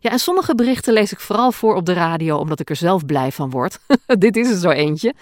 Ja, 0.00 0.10
en 0.10 0.18
sommige 0.18 0.54
berichten 0.54 0.92
lees 0.92 1.12
ik 1.12 1.20
vooral 1.20 1.52
voor 1.52 1.74
op 1.74 1.86
de 1.86 1.92
radio 1.92 2.36
omdat 2.36 2.60
ik 2.60 2.70
er 2.70 2.76
zelf 2.76 3.06
blij 3.06 3.32
van 3.32 3.50
word. 3.50 3.78
Dit 4.18 4.36
is 4.36 4.50
er 4.50 4.56
zo 4.56 4.70
eentje. 4.70 5.14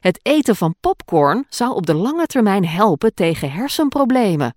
Het 0.00 0.18
eten 0.22 0.56
van 0.56 0.74
popcorn 0.80 1.46
zou 1.48 1.74
op 1.74 1.86
de 1.86 1.94
lange 1.94 2.26
termijn 2.26 2.66
helpen 2.66 3.14
tegen 3.14 3.52
hersenproblemen. 3.52 4.54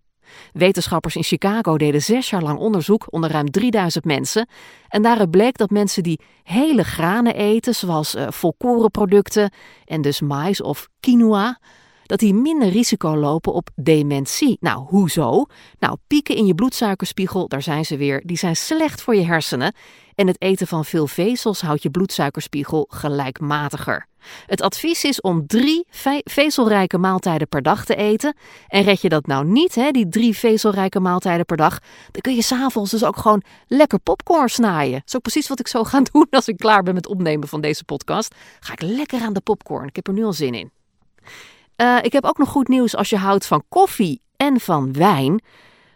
Wetenschappers 0.54 1.16
in 1.16 1.24
Chicago 1.24 1.78
deden 1.78 2.02
zes 2.02 2.30
jaar 2.30 2.42
lang 2.42 2.60
onderzoek 2.60 3.08
onder 3.10 3.32
ruim 3.32 3.52
3000 3.52 4.06
mensen. 4.06 4.48
En 4.88 5.02
daaruit 5.02 5.32
bleek 5.32 5.58
dat 5.58 5.70
mensen 5.70 6.04
die 6.04 6.22
hele 6.44 6.84
granen 6.84 7.36
eten, 7.36 7.76
zoals 7.76 8.16
uh, 8.16 8.28
volkorenproducten 8.30 9.52
en 9.86 10.02
dus 10.02 10.22
mais 10.22 10.62
of 10.62 10.88
quinoa, 11.00 11.60
dat 12.08 12.20
die 12.20 12.34
minder 12.34 12.70
risico 12.70 13.16
lopen 13.16 13.54
op 13.54 13.70
dementie. 13.76 14.58
Nou, 14.60 14.86
hoezo? 14.88 15.46
Nou, 15.80 15.98
pieken 16.08 16.36
in 16.36 16.46
je 16.46 16.56
bloedsuikerspiegel, 16.56 17.48
daar 17.48 17.62
zijn 17.62 17.86
ze 17.86 17.98
weer, 17.98 18.22
die 18.26 18.38
zijn 18.38 18.56
slecht 18.56 19.02
voor 19.02 19.16
je 19.16 19.26
hersenen. 19.26 19.74
En 20.16 20.28
het 20.28 20.42
eten 20.42 20.68
van 20.68 20.86
veel 20.86 21.08
vezels 21.08 21.62
houdt 21.62 21.84
je 21.84 21.90
bloedsuikerspiegel 21.90 22.88
gelijkmatiger. 22.90 24.08
Het 24.46 24.62
advies 24.62 25.04
is 25.04 25.22
om 25.22 25.48
drie 25.48 25.88
vezelrijke 26.24 26.98
maaltijden 26.98 27.48
per 27.48 27.62
dag 27.62 27.86
te 27.86 27.96
eten. 27.96 28.36
En 28.68 28.84
red 28.84 29.02
je 29.02 29.10
dat 29.10 29.26
nou 29.26 29.46
niet, 29.46 29.76
hè, 29.76 29.92
die 29.92 30.10
drie 30.10 30.38
vezelrijke 30.38 31.00
maaltijden 31.00 31.46
per 31.46 31.58
dag, 31.58 31.80
dan 32.12 32.22
kun 32.22 32.36
je 32.36 32.42
s'avonds 32.42 32.92
dus 32.92 33.04
ook 33.04 33.18
gewoon 33.18 33.44
lekker 33.68 34.00
popcorn 34.00 34.50
snijden. 34.50 35.00
Dat 35.00 35.08
is 35.08 35.16
ook 35.16 35.22
precies 35.22 35.48
wat 35.48 35.60
ik 35.60 35.68
zo 35.68 35.84
ga 35.84 36.02
doen 36.12 36.28
als 36.30 36.48
ik 36.48 36.58
klaar 36.58 36.84
ben 36.84 36.94
met 36.94 37.08
opnemen 37.08 37.48
van 37.48 37.62
deze 37.62 37.84
podcast. 37.84 38.36
Ga 38.60 38.74
ik 38.74 38.82
lekker 38.82 39.22
aan 39.22 39.34
de 39.34 39.42
popcorn. 39.42 39.88
Ik 39.88 39.96
heb 39.96 40.08
er 40.08 40.14
nu 40.14 40.24
al 40.24 40.34
zin 40.34 40.54
in. 40.54 40.72
Uh, 41.78 41.98
ik 42.02 42.14
heb 42.14 42.24
ook 42.24 42.38
nog 42.38 42.50
goed 42.50 42.68
nieuws 42.68 42.96
als 42.96 43.10
je 43.10 43.18
houdt 43.18 43.46
van 43.46 43.64
koffie 43.70 44.22
en 44.36 44.60
van 44.60 44.94
wijn. 44.94 45.42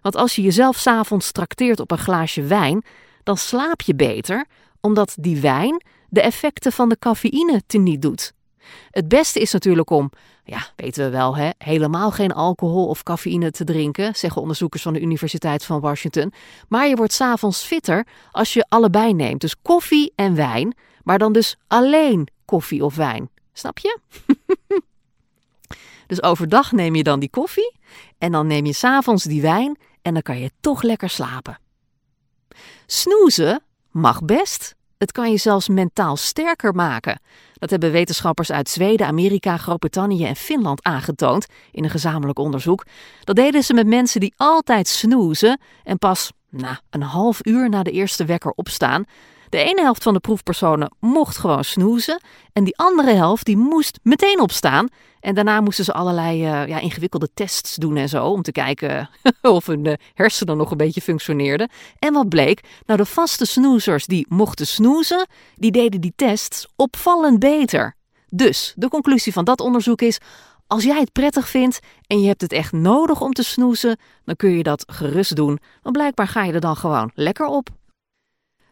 Want 0.02 0.16
als 0.16 0.36
je 0.36 0.42
jezelf 0.42 0.78
s'avonds 0.78 1.32
trakteert 1.32 1.80
op 1.80 1.92
een 1.92 1.98
glaasje 1.98 2.42
wijn, 2.42 2.84
dan 3.24 3.38
slaap 3.38 3.82
je 3.82 3.96
beter, 3.96 4.46
omdat 4.82 5.16
die 5.20 5.40
wijn 5.40 5.84
de 6.10 6.22
effecten 6.22 6.72
van 6.72 6.90
de 6.90 7.00
cafeïne 7.00 7.62
teniet 7.68 8.02
doet. 8.02 8.34
Het 8.92 9.08
beste 9.08 9.40
is 9.40 9.52
natuurlijk 9.52 9.90
om, 9.90 10.12
ja, 10.44 10.68
weten 10.76 11.04
we 11.04 11.10
wel, 11.10 11.36
hè, 11.36 11.50
helemaal 11.58 12.12
geen 12.12 12.34
alcohol 12.34 12.88
of 12.88 13.04
cafeïne 13.04 13.52
te 13.52 13.64
drinken, 13.64 14.16
zeggen 14.16 14.42
onderzoekers 14.42 14.82
van 14.82 14.94
de 14.94 15.02
Universiteit 15.02 15.66
van 15.66 15.80
Washington. 15.80 16.34
Maar 16.68 16.88
je 16.88 16.96
wordt 16.96 17.14
s'avonds 17.14 17.64
fitter 17.64 18.08
als 18.32 18.54
je 18.54 18.66
allebei 18.70 19.14
neemt. 19.14 19.42
Dus 19.42 19.62
koffie 19.62 20.14
en 20.16 20.36
wijn, 20.36 20.76
maar 21.04 21.18
dan 21.18 21.34
dus 21.34 21.58
alleen 21.68 22.28
koffie 22.46 22.86
of 22.86 22.96
wijn. 22.96 23.30
Snap 23.54 23.78
je? 23.78 24.00
dus 26.12 26.24
overdag 26.24 26.72
neem 26.72 26.96
je 26.96 27.03
dan 27.03 27.20
die 27.20 27.30
koffie 27.30 27.75
en 28.18 28.32
dan 28.32 28.48
neem 28.48 28.65
je 28.65 28.74
s'avonds 28.74 29.24
die 29.24 29.41
wijn 29.41 29.77
en 30.01 30.13
dan 30.13 30.22
kan 30.22 30.39
je 30.39 30.51
toch 30.62 30.82
lekker 30.82 31.10
slapen. 31.10 31.60
Snoezen 32.86 33.63
mag 33.91 34.24
best. 34.24 34.75
Het 34.98 35.12
kan 35.12 35.32
je 35.32 35.38
zelfs 35.38 35.68
mentaal 35.68 36.18
sterker 36.18 36.74
maken. 36.74 37.22
Dat 37.53 37.70
hebben 37.70 37.91
wetenschappers 37.91 38.51
uit 38.51 38.70
Zweden, 38.70 39.08
Amerika, 39.08 39.58
Groot-Brittannië 39.58 40.25
en 40.25 40.36
Finland 40.36 40.84
aangetoond 40.84 41.46
in 41.72 41.84
een 41.84 41.89
gezamenlijk 41.89 42.39
onderzoek. 42.39 42.86
Dat 43.24 43.36
deden 43.36 43.63
ze 43.63 43.74
met 43.74 43.88
mensen 43.88 44.20
die 44.20 44.34
altijd 44.38 44.88
snoezen 44.88 45.60
en 45.84 45.98
pas 45.98 46.32
nou, 46.50 46.75
een 46.89 47.03
half 47.03 47.46
uur 47.46 47.70
na 47.70 47.84
de 47.84 47.91
eerste 47.91 48.25
wekker 48.25 48.51
opstaan. 48.51 49.06
De 49.51 49.58
ene 49.58 49.81
helft 49.81 50.03
van 50.03 50.13
de 50.13 50.20
proefpersonen 50.20 50.91
mocht 51.00 51.38
gewoon 51.38 51.63
snoezen 51.63 52.22
en 52.53 52.63
die 52.63 52.77
andere 52.77 53.12
helft 53.12 53.46
die 53.46 53.58
moest 53.58 54.00
meteen 54.03 54.39
opstaan. 54.39 54.88
En 55.20 55.36
daarna 55.36 55.62
moesten 55.62 55.86
ze 55.86 55.93
allerlei 55.93 56.38
uh, 56.38 56.67
ja, 56.67 56.79
ingewikkelde 56.79 57.29
tests 57.34 57.75
doen 57.75 57.98
en 57.98 58.10
zo 58.10 58.25
om 58.25 58.41
te 58.41 58.51
kijken 58.51 59.10
of 59.41 59.65
hun 59.65 59.86
uh, 59.86 59.93
hersenen 60.13 60.58
nog 60.58 60.72
een 60.72 60.77
beetje 60.77 61.01
functioneerden. 61.01 61.70
En 62.00 62.13
wat 62.13 62.29
bleek? 62.29 62.62
Nou, 62.86 63.00
de 63.00 63.05
vaste 63.05 63.46
snoezers 63.46 64.05
die 64.05 64.25
mochten 64.29 64.67
snoezen, 64.67 65.27
die 65.55 65.72
deden 65.72 66.01
die 66.01 66.13
tests 66.15 66.67
opvallend 66.75 67.39
beter. 67.39 67.96
Dus 68.29 68.74
de 68.75 68.89
conclusie 68.89 69.34
van 69.34 69.43
dat 69.43 69.60
onderzoek 69.60 70.01
is: 70.01 70.20
als 70.67 70.84
jij 70.84 71.00
het 71.00 71.12
prettig 71.12 71.50
vindt 71.50 71.79
en 72.08 72.22
je 72.22 72.27
hebt 72.27 72.41
het 72.41 72.53
echt 72.53 72.72
nodig 72.72 73.22
om 73.22 73.34
te 73.34 73.43
snoezen, 73.43 74.00
dan 74.25 74.36
kun 74.36 74.51
je 74.51 74.63
dat 74.63 74.84
gerust 74.88 75.36
doen. 75.36 75.60
Want 75.81 75.96
blijkbaar 75.96 76.27
ga 76.27 76.43
je 76.43 76.53
er 76.53 76.60
dan 76.60 76.75
gewoon 76.75 77.12
lekker 77.13 77.46
op. 77.46 77.70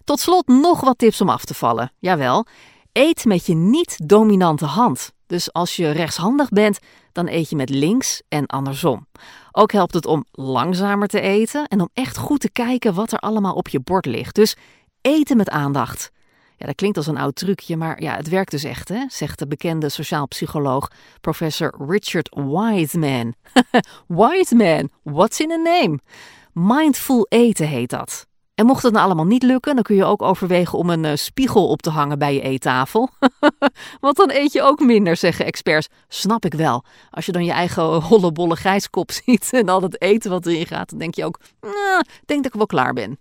Tot 0.10 0.20
slot 0.20 0.48
nog 0.48 0.82
wat 0.82 0.98
tips 0.98 1.22
om 1.22 1.30
af 1.30 1.46
te 1.46 1.54
vallen. 1.54 1.92
Jawel, 2.00 2.46
eet 2.92 3.25
met 3.25 3.46
je 3.46 3.54
niet-dominante 3.54 4.66
hand. 4.66 5.12
Dus 5.28 5.54
als 5.54 5.75
je 5.75 5.89
rechtshandig 5.89 6.50
bent, 6.50 6.80
dan 7.12 7.28
eet 7.28 7.50
je 7.50 7.56
met 7.56 7.70
links 7.70 8.22
en 8.30 8.46
andersom. 8.46 9.08
Ook 9.51 9.72
helpt 9.72 9.94
het 9.94 10.06
om 10.06 10.25
langzamer 10.32 11.08
te 11.08 11.22
eten 11.22 11.68
en 11.68 11.82
om 11.82 11.89
echt 11.94 12.18
goed 12.18 12.39
te 12.39 12.51
kijken 12.51 12.94
wat 12.94 13.12
er 13.12 13.20
allemaal 13.20 13.54
op 13.54 13.68
je 13.68 13.80
bord 13.80 14.06
ligt. 14.06 14.36
Dus 14.36 14.56
eten 15.01 15.38
met 15.38 15.50
aandacht. 15.50 16.12
Ja, 16.58 16.66
dat 16.66 16.75
klinkt 16.75 16.98
als 16.98 17.08
een 17.08 17.18
oud 17.18 17.36
trucje, 17.36 17.78
maar 17.78 18.01
ja, 18.01 18.16
het 18.16 18.30
werkt 18.30 18.51
dus 18.51 18.63
echt, 18.63 18.89
hè? 18.89 19.06
zegt 19.08 19.39
de 19.39 19.48
bekende 19.48 19.89
sociaal 19.89 20.28
psycholoog 20.28 20.88
professor 21.22 21.75
Richard 21.88 22.36
Wiseman. 22.36 23.34
Wiseman, 24.08 24.89
what's 25.04 25.39
in 25.39 25.51
a 25.51 25.58
name? 25.58 26.00
Mindful 26.54 27.25
eten 27.30 27.68
heet 27.68 27.89
dat. 27.89 28.28
En 28.60 28.66
mocht 28.66 28.84
het 28.84 28.94
nou 28.94 29.06
allemaal 29.06 29.25
niet 29.25 29.44
lukken, 29.44 29.75
dan 29.75 29.84
kun 29.84 29.96
je 29.96 30.06
ook 30.06 30.22
overwegen 30.22 30.78
om 30.78 30.89
een 30.89 31.04
uh, 31.04 31.12
spiegel 31.16 31.68
op 31.68 31.82
te 31.82 31.89
hangen 31.89 32.20
bij 32.20 32.34
je 32.34 32.42
eettafel. 32.42 33.10
Want 34.01 34.16
dan 34.16 34.32
eet 34.32 34.51
je 34.51 34.62
ook 34.62 34.80
minder, 34.80 35.18
zeggen 35.18 35.46
experts. 35.46 35.88
Snap 36.08 36.46
ik 36.46 36.54
wel. 36.54 36.84
Als 37.10 37.25
je 37.25 37.32
dan 37.32 37.46
je 37.46 37.51
eigen 37.51 37.84
hollebolle 37.84 38.56
grijskop 38.56 39.12
ziet 39.25 39.54
en 39.54 39.70
al 39.70 39.82
het 39.82 40.01
eten 40.01 40.32
wat 40.32 40.46
erin 40.46 40.66
gaat, 40.66 40.89
dan 40.89 41.00
denk 41.00 41.16
je 41.16 41.25
ook, 41.25 41.39
nou, 41.62 42.04
denk 42.25 42.44
dat 42.44 42.46
ik 42.46 42.54
wel 42.54 42.66
klaar 42.66 42.94
ben. 42.94 43.20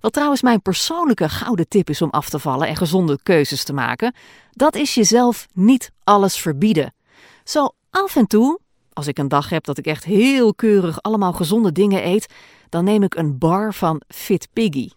Wat 0.00 0.12
trouwens 0.12 0.42
mijn 0.42 0.62
persoonlijke 0.62 1.28
gouden 1.28 1.68
tip 1.68 1.90
is 1.90 2.02
om 2.02 2.10
af 2.10 2.28
te 2.28 2.38
vallen 2.38 2.68
en 2.68 2.76
gezonde 2.76 3.18
keuzes 3.22 3.64
te 3.64 3.72
maken, 3.72 4.14
dat 4.52 4.76
is 4.76 4.94
jezelf 4.94 5.46
niet 5.52 5.90
alles 6.04 6.40
verbieden. 6.40 6.94
Zo 7.44 7.68
af 7.90 8.16
en 8.16 8.26
toe, 8.26 8.58
als 8.92 9.06
ik 9.06 9.18
een 9.18 9.28
dag 9.28 9.48
heb 9.48 9.64
dat 9.64 9.78
ik 9.78 9.86
echt 9.86 10.04
heel 10.04 10.54
keurig 10.54 11.02
allemaal 11.02 11.32
gezonde 11.32 11.72
dingen 11.72 12.06
eet, 12.06 12.32
dan 12.72 12.84
neem 12.84 13.02
ik 13.02 13.14
een 13.14 13.38
bar 13.38 13.74
van 13.74 14.02
Fit 14.08 14.48
Piggy. 14.52 14.88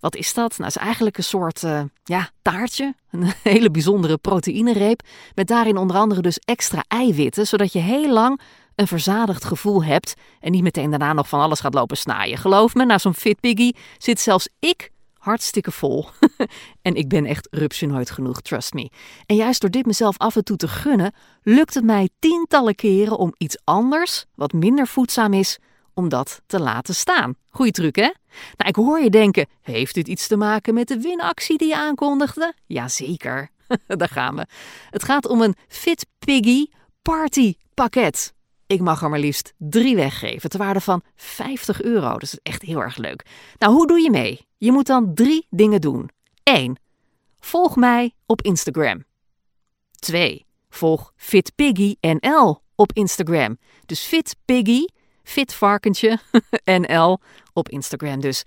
Wat 0.00 0.16
is 0.16 0.34
dat? 0.34 0.58
Nou, 0.58 0.68
is 0.68 0.76
eigenlijk 0.76 1.16
een 1.16 1.24
soort 1.24 1.62
uh, 1.62 1.82
ja, 2.04 2.30
taartje, 2.42 2.94
een 3.10 3.24
hele 3.42 3.70
bijzondere 3.70 4.18
proteïnereep, 4.18 5.02
met 5.34 5.46
daarin 5.46 5.76
onder 5.76 5.96
andere 5.96 6.20
dus 6.20 6.38
extra 6.38 6.84
eiwitten, 6.88 7.46
zodat 7.46 7.72
je 7.72 7.78
heel 7.78 8.12
lang 8.12 8.40
een 8.74 8.86
verzadigd 8.86 9.44
gevoel 9.44 9.84
hebt 9.84 10.14
en 10.40 10.52
niet 10.52 10.62
meteen 10.62 10.90
daarna 10.90 11.12
nog 11.12 11.28
van 11.28 11.40
alles 11.40 11.60
gaat 11.60 11.74
lopen 11.74 11.96
snaaien. 11.96 12.38
Geloof 12.38 12.74
me, 12.74 12.84
na 12.84 12.98
zo'n 12.98 13.14
Fit 13.14 13.40
Piggy 13.40 13.72
zit 13.98 14.20
zelfs 14.20 14.48
ik 14.58 14.90
hartstikke 15.14 15.70
vol. 15.70 16.06
en 16.82 16.94
ik 16.94 17.08
ben 17.08 17.26
echt 17.26 17.48
rupsje 17.50 17.86
nooit 17.86 18.10
genoeg, 18.10 18.40
trust 18.40 18.72
me. 18.72 18.90
En 19.26 19.36
juist 19.36 19.60
door 19.60 19.70
dit 19.70 19.86
mezelf 19.86 20.18
af 20.18 20.36
en 20.36 20.44
toe 20.44 20.56
te 20.56 20.68
gunnen, 20.68 21.14
lukt 21.42 21.74
het 21.74 21.84
mij 21.84 22.08
tientallen 22.18 22.74
keren 22.74 23.18
om 23.18 23.34
iets 23.38 23.58
anders, 23.64 24.24
wat 24.34 24.52
minder 24.52 24.86
voedzaam 24.86 25.32
is, 25.32 25.58
om 26.00 26.08
dat 26.08 26.42
te 26.46 26.60
laten 26.60 26.94
staan. 26.94 27.34
Goeie 27.50 27.72
truc, 27.72 27.96
hè? 27.96 28.10
Nou, 28.56 28.68
ik 28.68 28.76
hoor 28.76 29.00
je 29.00 29.10
denken, 29.10 29.46
heeft 29.62 29.94
dit 29.94 30.08
iets 30.08 30.26
te 30.26 30.36
maken 30.36 30.74
met 30.74 30.88
de 30.88 31.00
winactie 31.00 31.58
die 31.58 31.68
je 31.68 31.76
aankondigde? 31.76 32.54
Jazeker, 32.66 33.50
daar 33.86 34.08
gaan 34.08 34.36
we. 34.36 34.46
Het 34.90 35.04
gaat 35.04 35.26
om 35.26 35.42
een 35.42 35.56
Fit 35.68 36.06
Piggy 36.18 36.66
Party 37.02 37.54
pakket. 37.74 38.32
Ik 38.66 38.80
mag 38.80 39.02
er 39.02 39.10
maar 39.10 39.18
liefst 39.18 39.52
drie 39.58 39.96
weggeven, 39.96 40.50
ter 40.50 40.58
waarde 40.58 40.80
van 40.80 41.02
50 41.16 41.82
euro. 41.82 42.16
Is 42.16 42.38
echt 42.42 42.62
heel 42.62 42.82
erg 42.82 42.96
leuk. 42.96 43.26
Nou, 43.58 43.72
hoe 43.72 43.86
doe 43.86 44.00
je 44.00 44.10
mee? 44.10 44.46
Je 44.56 44.72
moet 44.72 44.86
dan 44.86 45.14
drie 45.14 45.46
dingen 45.50 45.80
doen. 45.80 46.10
1. 46.42 46.78
Volg 47.40 47.76
mij 47.76 48.14
op 48.26 48.42
Instagram. 48.42 49.04
2. 49.98 50.46
Volg 50.68 51.12
FitPiggy 51.16 51.96
NL 52.00 52.62
op 52.74 52.92
Instagram. 52.92 53.58
Dus 53.86 54.00
FitPiggy 54.00 54.84
Fitvarkentje 55.22 56.18
NL 56.80 57.18
op 57.52 57.68
Instagram 57.68 58.20
dus. 58.20 58.44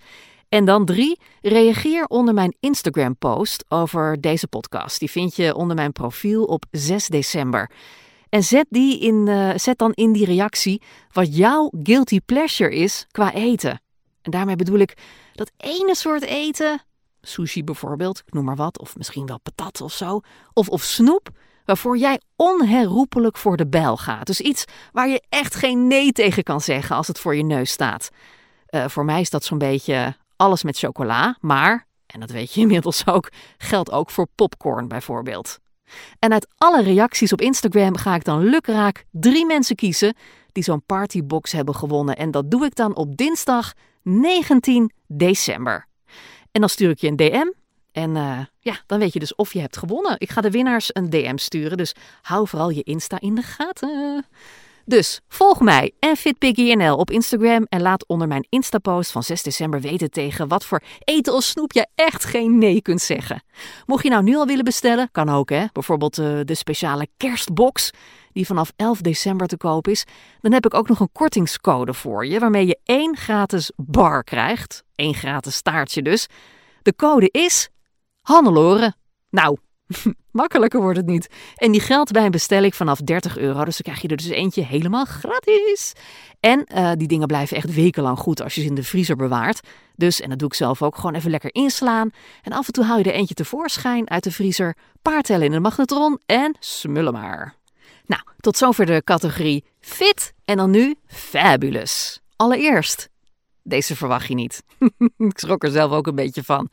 En 0.48 0.64
dan 0.64 0.84
drie, 0.84 1.18
reageer 1.42 2.04
onder 2.04 2.34
mijn 2.34 2.56
Instagram-post 2.60 3.64
over 3.68 4.20
deze 4.20 4.46
podcast. 4.46 4.98
Die 4.98 5.10
vind 5.10 5.36
je 5.36 5.54
onder 5.54 5.76
mijn 5.76 5.92
profiel 5.92 6.44
op 6.44 6.64
6 6.70 7.06
december. 7.06 7.70
En 8.28 8.42
zet, 8.42 8.66
die 8.68 9.00
in, 9.00 9.26
uh, 9.26 9.50
zet 9.56 9.78
dan 9.78 9.92
in 9.92 10.12
die 10.12 10.24
reactie 10.24 10.82
wat 11.12 11.36
jouw 11.36 11.70
guilty 11.82 12.20
pleasure 12.20 12.74
is 12.74 13.06
qua 13.10 13.32
eten. 13.32 13.80
En 14.22 14.30
daarmee 14.30 14.56
bedoel 14.56 14.78
ik 14.78 14.96
dat 15.32 15.50
ene 15.56 15.94
soort 15.94 16.22
eten, 16.22 16.82
sushi 17.20 17.64
bijvoorbeeld, 17.64 18.22
ik 18.26 18.32
noem 18.32 18.44
maar 18.44 18.56
wat, 18.56 18.78
of 18.78 18.96
misschien 18.96 19.26
wel 19.26 19.40
patat 19.40 19.80
of 19.80 19.92
zo, 19.92 20.20
of, 20.52 20.68
of 20.68 20.82
snoep, 20.82 21.28
waarvoor 21.64 21.96
jij 21.96 22.20
onherroepelijk 22.36 23.36
voor 23.36 23.56
de 23.56 23.66
bijl 23.66 23.96
gaat. 23.96 24.26
Dus 24.26 24.40
iets 24.40 24.64
waar 24.92 25.08
je 25.08 25.22
echt 25.28 25.54
geen 25.54 25.86
nee 25.86 26.12
tegen 26.12 26.42
kan 26.42 26.60
zeggen 26.60 26.96
als 26.96 27.06
het 27.06 27.18
voor 27.18 27.36
je 27.36 27.44
neus 27.44 27.70
staat. 27.70 28.10
Uh, 28.70 28.88
voor 28.88 29.04
mij 29.04 29.20
is 29.20 29.30
dat 29.30 29.44
zo'n 29.44 29.58
beetje 29.58 30.16
alles 30.36 30.62
met 30.62 30.78
chocola, 30.78 31.36
maar, 31.40 31.86
en 32.06 32.20
dat 32.20 32.30
weet 32.30 32.54
je 32.54 32.60
inmiddels 32.66 33.06
ook, 33.06 33.30
geldt 33.58 33.90
ook 33.90 34.10
voor 34.10 34.28
popcorn 34.34 34.88
bijvoorbeeld. 34.88 35.58
En 36.18 36.32
uit 36.32 36.48
alle 36.56 36.82
reacties 36.82 37.32
op 37.32 37.40
Instagram 37.40 37.96
ga 37.96 38.14
ik 38.14 38.24
dan 38.24 38.44
lukraak 38.44 39.04
drie 39.10 39.46
mensen 39.46 39.76
kiezen 39.76 40.16
die 40.52 40.62
zo'n 40.62 40.84
partybox 40.86 41.52
hebben 41.52 41.74
gewonnen. 41.74 42.16
En 42.16 42.30
dat 42.30 42.50
doe 42.50 42.64
ik 42.64 42.74
dan 42.74 42.96
op 42.96 43.16
dinsdag 43.16 43.72
19 44.02 44.92
december. 45.06 45.86
En 46.52 46.60
dan 46.60 46.68
stuur 46.68 46.90
ik 46.90 46.98
je 46.98 47.08
een 47.08 47.16
DM. 47.16 47.63
En 47.94 48.16
uh, 48.16 48.38
ja, 48.60 48.76
dan 48.86 48.98
weet 48.98 49.12
je 49.12 49.18
dus 49.18 49.34
of 49.34 49.52
je 49.52 49.60
hebt 49.60 49.76
gewonnen. 49.76 50.14
Ik 50.18 50.30
ga 50.30 50.40
de 50.40 50.50
winnaars 50.50 50.90
een 50.92 51.10
DM 51.10 51.36
sturen, 51.36 51.76
dus 51.76 51.94
hou 52.22 52.48
vooral 52.48 52.70
je 52.70 52.82
Insta 52.82 53.20
in 53.20 53.34
de 53.34 53.42
gaten. 53.42 54.24
Dus 54.84 55.20
volg 55.28 55.60
mij 55.60 55.92
en 55.98 56.16
FitPiggyNL 56.16 56.96
op 56.96 57.10
Instagram 57.10 57.66
en 57.68 57.82
laat 57.82 58.06
onder 58.06 58.28
mijn 58.28 58.46
Insta-post 58.48 59.10
van 59.10 59.22
6 59.22 59.42
december 59.42 59.80
weten 59.80 60.10
tegen 60.10 60.48
wat 60.48 60.64
voor 60.64 60.82
eten 60.98 61.34
of 61.34 61.42
snoep 61.42 61.72
je 61.72 61.86
echt 61.94 62.24
geen 62.24 62.58
nee 62.58 62.82
kunt 62.82 63.00
zeggen. 63.00 63.42
Mocht 63.86 64.02
je 64.02 64.10
nou 64.10 64.22
nu 64.22 64.36
al 64.36 64.46
willen 64.46 64.64
bestellen, 64.64 65.08
kan 65.12 65.28
ook 65.28 65.50
hè. 65.50 65.64
Bijvoorbeeld 65.72 66.18
uh, 66.18 66.40
de 66.44 66.54
speciale 66.54 67.08
kerstbox 67.16 67.90
die 68.32 68.46
vanaf 68.46 68.72
11 68.76 69.00
december 69.00 69.46
te 69.46 69.56
koop 69.56 69.88
is. 69.88 70.04
Dan 70.40 70.52
heb 70.52 70.66
ik 70.66 70.74
ook 70.74 70.88
nog 70.88 71.00
een 71.00 71.12
kortingscode 71.12 71.94
voor 71.94 72.26
je 72.26 72.38
waarmee 72.38 72.66
je 72.66 72.78
één 72.84 73.16
gratis 73.16 73.70
bar 73.76 74.24
krijgt. 74.24 74.84
één 74.94 75.14
gratis 75.14 75.54
staartje 75.54 76.02
dus. 76.02 76.26
De 76.82 76.96
code 76.96 77.28
is 77.30 77.68
Hannelore. 78.24 78.94
Nou, 79.30 79.58
Makkelijker 80.30 80.80
wordt 80.80 80.96
het 80.96 81.06
niet. 81.06 81.28
En 81.54 81.72
die 81.72 81.80
geldt 81.80 82.12
bij 82.12 82.24
een 82.24 82.30
bestelling 82.30 82.74
vanaf 82.74 82.98
30 82.98 83.38
euro. 83.38 83.64
Dus 83.64 83.76
dan 83.76 83.82
krijg 83.82 84.00
je 84.00 84.08
er 84.08 84.16
dus 84.16 84.26
eentje 84.26 84.64
helemaal 84.64 85.04
gratis. 85.04 85.92
En 86.40 86.66
uh, 86.74 86.92
die 86.96 87.08
dingen 87.08 87.26
blijven 87.26 87.56
echt 87.56 87.74
wekenlang 87.74 88.18
goed 88.18 88.42
als 88.42 88.54
je 88.54 88.60
ze 88.60 88.66
in 88.66 88.74
de 88.74 88.82
vriezer 88.82 89.16
bewaart. 89.16 89.60
Dus, 89.96 90.20
en 90.20 90.28
dat 90.28 90.38
doe 90.38 90.48
ik 90.48 90.54
zelf 90.54 90.82
ook, 90.82 90.96
gewoon 90.96 91.14
even 91.14 91.30
lekker 91.30 91.54
inslaan. 91.54 92.10
En 92.42 92.52
af 92.52 92.66
en 92.66 92.72
toe 92.72 92.84
haal 92.84 92.98
je 92.98 93.04
er 93.04 93.12
eentje 93.12 93.34
tevoorschijn 93.34 94.10
uit 94.10 94.24
de 94.24 94.32
vriezer. 94.32 94.76
Paartellen 95.02 95.46
in 95.46 95.52
de 95.52 95.60
magnetron 95.60 96.20
en 96.26 96.56
smullen 96.58 97.12
maar. 97.12 97.54
Nou, 98.06 98.22
tot 98.40 98.56
zover 98.56 98.86
de 98.86 99.02
categorie 99.04 99.64
fit. 99.80 100.32
En 100.44 100.56
dan 100.56 100.70
nu 100.70 100.94
fabulous. 101.06 102.20
Allereerst, 102.36 103.08
deze 103.62 103.96
verwacht 103.96 104.26
je 104.26 104.34
niet. 104.34 104.62
ik 105.16 105.38
schrok 105.38 105.64
er 105.64 105.70
zelf 105.70 105.92
ook 105.92 106.06
een 106.06 106.14
beetje 106.14 106.44
van. 106.44 106.68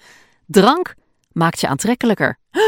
Drank 0.46 0.96
maakt 1.32 1.60
je 1.60 1.68
aantrekkelijker. 1.68 2.38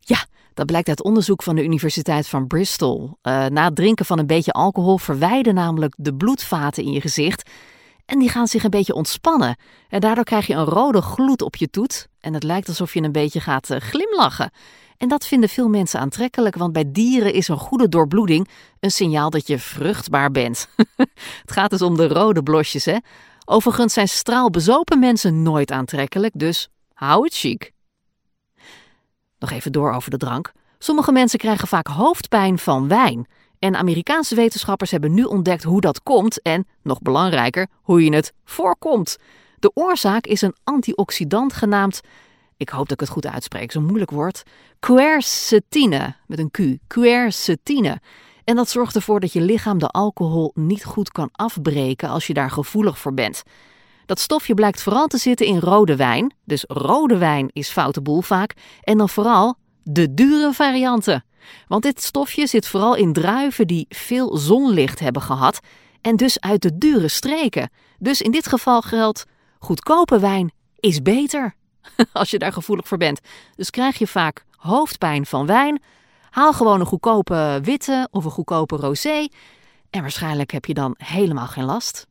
Ja, 0.00 0.26
dat 0.54 0.66
blijkt 0.66 0.88
uit 0.88 1.02
onderzoek 1.02 1.42
van 1.42 1.56
de 1.56 1.64
Universiteit 1.64 2.28
van 2.28 2.46
Bristol. 2.46 3.18
Uh, 3.22 3.46
na 3.46 3.64
het 3.64 3.74
drinken 3.74 4.04
van 4.04 4.18
een 4.18 4.26
beetje 4.26 4.52
alcohol 4.52 4.98
verwijden 4.98 5.54
namelijk 5.54 5.94
de 5.96 6.14
bloedvaten 6.14 6.84
in 6.84 6.92
je 6.92 7.00
gezicht. 7.00 7.50
En 8.06 8.18
die 8.18 8.28
gaan 8.28 8.46
zich 8.46 8.64
een 8.64 8.70
beetje 8.70 8.94
ontspannen. 8.94 9.56
En 9.88 10.00
daardoor 10.00 10.24
krijg 10.24 10.46
je 10.46 10.54
een 10.54 10.64
rode 10.64 11.00
gloed 11.00 11.42
op 11.42 11.56
je 11.56 11.70
toet. 11.70 12.08
En 12.20 12.34
het 12.34 12.42
lijkt 12.42 12.68
alsof 12.68 12.94
je 12.94 13.02
een 13.02 13.12
beetje 13.12 13.40
gaat 13.40 13.70
uh, 13.70 13.78
glimlachen. 13.78 14.50
En 14.96 15.08
dat 15.08 15.26
vinden 15.26 15.48
veel 15.48 15.68
mensen 15.68 16.00
aantrekkelijk, 16.00 16.56
want 16.56 16.72
bij 16.72 16.84
dieren 16.92 17.32
is 17.32 17.48
een 17.48 17.56
goede 17.58 17.88
doorbloeding 17.88 18.48
een 18.80 18.90
signaal 18.90 19.30
dat 19.30 19.46
je 19.46 19.58
vruchtbaar 19.58 20.30
bent. 20.30 20.68
het 21.42 21.52
gaat 21.52 21.70
dus 21.70 21.82
om 21.82 21.96
de 21.96 22.08
rode 22.08 22.42
blosjes, 22.42 22.84
hè? 22.84 22.96
Overigens 23.44 23.92
zijn 23.92 24.08
straalbezopen 24.08 24.98
mensen 24.98 25.42
nooit 25.42 25.70
aantrekkelijk, 25.70 26.32
dus 26.36 26.68
hou 26.92 27.24
het 27.24 27.34
chic. 27.34 27.72
Nog 29.40 29.50
even 29.50 29.72
door 29.72 29.92
over 29.92 30.10
de 30.10 30.16
drank. 30.16 30.52
Sommige 30.78 31.12
mensen 31.12 31.38
krijgen 31.38 31.68
vaak 31.68 31.86
hoofdpijn 31.86 32.58
van 32.58 32.88
wijn. 32.88 33.26
En 33.58 33.76
Amerikaanse 33.76 34.34
wetenschappers 34.34 34.90
hebben 34.90 35.14
nu 35.14 35.22
ontdekt 35.22 35.62
hoe 35.62 35.80
dat 35.80 36.02
komt 36.02 36.42
en, 36.42 36.66
nog 36.82 37.02
belangrijker, 37.02 37.66
hoe 37.82 38.04
je 38.04 38.14
het 38.14 38.32
voorkomt. 38.44 39.16
De 39.58 39.70
oorzaak 39.74 40.26
is 40.26 40.42
een 40.42 40.56
antioxidant 40.64 41.52
genaamd, 41.52 42.00
ik 42.60 42.68
hoop 42.68 42.88
dat 42.88 42.92
ik 42.92 43.00
het 43.00 43.08
goed 43.08 43.26
uitspreek, 43.26 43.72
zo'n 43.72 43.84
moeilijk 43.84 44.10
woord, 44.10 44.42
quercetine, 44.80 46.14
met 46.26 46.38
een 46.38 46.50
Q, 46.50 46.58
quercetine. 46.86 48.00
En 48.44 48.56
dat 48.56 48.68
zorgt 48.68 48.94
ervoor 48.94 49.20
dat 49.20 49.32
je 49.32 49.40
lichaam 49.40 49.78
de 49.78 49.88
alcohol 49.88 50.50
niet 50.54 50.84
goed 50.84 51.10
kan 51.10 51.28
afbreken 51.32 52.08
als 52.08 52.26
je 52.26 52.34
daar 52.34 52.50
gevoelig 52.50 52.98
voor 52.98 53.14
bent. 53.14 53.42
Dat 54.10 54.20
stofje 54.20 54.54
blijkt 54.54 54.82
vooral 54.82 55.06
te 55.06 55.18
zitten 55.18 55.46
in 55.46 55.58
rode 55.58 55.96
wijn. 55.96 56.34
Dus 56.44 56.64
rode 56.68 57.18
wijn 57.18 57.50
is 57.52 57.68
foute 57.68 58.02
boel 58.02 58.20
vaak. 58.20 58.54
En 58.82 58.98
dan 58.98 59.08
vooral 59.08 59.54
de 59.82 60.14
dure 60.14 60.52
varianten. 60.52 61.24
Want 61.68 61.82
dit 61.82 62.02
stofje 62.02 62.46
zit 62.46 62.66
vooral 62.66 62.94
in 62.94 63.12
druiven 63.12 63.66
die 63.66 63.86
veel 63.88 64.36
zonlicht 64.36 65.00
hebben 65.00 65.22
gehad. 65.22 65.60
En 66.00 66.16
dus 66.16 66.40
uit 66.40 66.62
de 66.62 66.78
dure 66.78 67.08
streken. 67.08 67.70
Dus 67.98 68.20
in 68.20 68.30
dit 68.30 68.46
geval 68.46 68.82
geldt: 68.82 69.24
goedkope 69.58 70.18
wijn 70.18 70.52
is 70.80 71.02
beter. 71.02 71.54
Als 72.12 72.30
je 72.30 72.38
daar 72.38 72.52
gevoelig 72.52 72.88
voor 72.88 72.98
bent. 72.98 73.20
Dus 73.56 73.70
krijg 73.70 73.98
je 73.98 74.06
vaak 74.06 74.44
hoofdpijn 74.56 75.26
van 75.26 75.46
wijn. 75.46 75.82
Haal 76.30 76.52
gewoon 76.52 76.80
een 76.80 76.86
goedkope 76.86 77.60
witte 77.62 78.08
of 78.10 78.24
een 78.24 78.30
goedkope 78.30 78.76
rosé. 78.76 79.28
En 79.90 80.00
waarschijnlijk 80.00 80.50
heb 80.50 80.64
je 80.64 80.74
dan 80.74 80.94
helemaal 80.98 81.46
geen 81.46 81.64
last. 81.64 82.08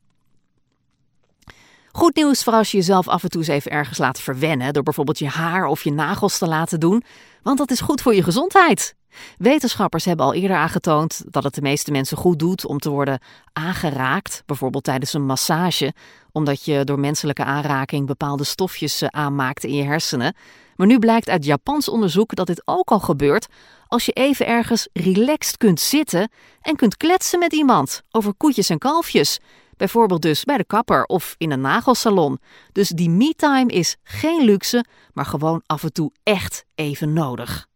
Goed 1.91 2.15
nieuws 2.15 2.43
voor 2.43 2.53
als 2.53 2.71
je 2.71 2.77
jezelf 2.77 3.07
af 3.07 3.23
en 3.23 3.29
toe 3.29 3.39
eens 3.39 3.49
even 3.49 3.71
ergens 3.71 3.97
laat 3.97 4.19
verwennen 4.19 4.73
door 4.73 4.83
bijvoorbeeld 4.83 5.19
je 5.19 5.27
haar 5.27 5.65
of 5.65 5.83
je 5.83 5.91
nagels 5.91 6.37
te 6.37 6.47
laten 6.47 6.79
doen, 6.79 7.03
want 7.43 7.57
dat 7.57 7.71
is 7.71 7.81
goed 7.81 8.01
voor 8.01 8.15
je 8.15 8.23
gezondheid. 8.23 8.95
Wetenschappers 9.37 10.05
hebben 10.05 10.25
al 10.25 10.33
eerder 10.33 10.57
aangetoond 10.57 11.23
dat 11.25 11.43
het 11.43 11.55
de 11.55 11.61
meeste 11.61 11.91
mensen 11.91 12.17
goed 12.17 12.39
doet 12.39 12.65
om 12.65 12.79
te 12.79 12.89
worden 12.89 13.19
aangeraakt, 13.53 14.43
bijvoorbeeld 14.45 14.83
tijdens 14.83 15.13
een 15.13 15.25
massage, 15.25 15.93
omdat 16.31 16.65
je 16.65 16.83
door 16.83 16.99
menselijke 16.99 17.43
aanraking 17.43 18.07
bepaalde 18.07 18.43
stofjes 18.43 19.01
eh, 19.01 19.07
aanmaakt 19.11 19.63
in 19.63 19.73
je 19.73 19.83
hersenen. 19.83 20.35
Maar 20.75 20.87
nu 20.87 20.99
blijkt 20.99 21.29
uit 21.29 21.45
Japans 21.45 21.89
onderzoek 21.89 22.35
dat 22.35 22.47
dit 22.47 22.61
ook 22.65 22.89
al 22.89 22.99
gebeurt 22.99 23.47
als 23.87 24.05
je 24.05 24.11
even 24.11 24.47
ergens 24.47 24.87
relaxed 24.93 25.57
kunt 25.57 25.79
zitten 25.79 26.31
en 26.61 26.75
kunt 26.75 26.97
kletsen 26.97 27.39
met 27.39 27.53
iemand 27.53 28.01
over 28.11 28.33
koetjes 28.33 28.69
en 28.69 28.77
kalfjes. 28.77 29.39
Bijvoorbeeld 29.79 30.21
dus 30.21 30.43
bij 30.43 30.57
de 30.57 30.65
kapper 30.65 31.03
of 31.03 31.35
in 31.37 31.51
een 31.51 31.61
nagelsalon. 31.61 32.39
Dus 32.71 32.89
die 32.89 33.09
me-time 33.09 33.71
is 33.71 33.95
geen 34.03 34.45
luxe, 34.45 34.85
maar 35.13 35.25
gewoon 35.25 35.61
af 35.65 35.83
en 35.83 35.93
toe 35.93 36.11
echt 36.23 36.65
even 36.75 37.13
nodig. 37.13 37.67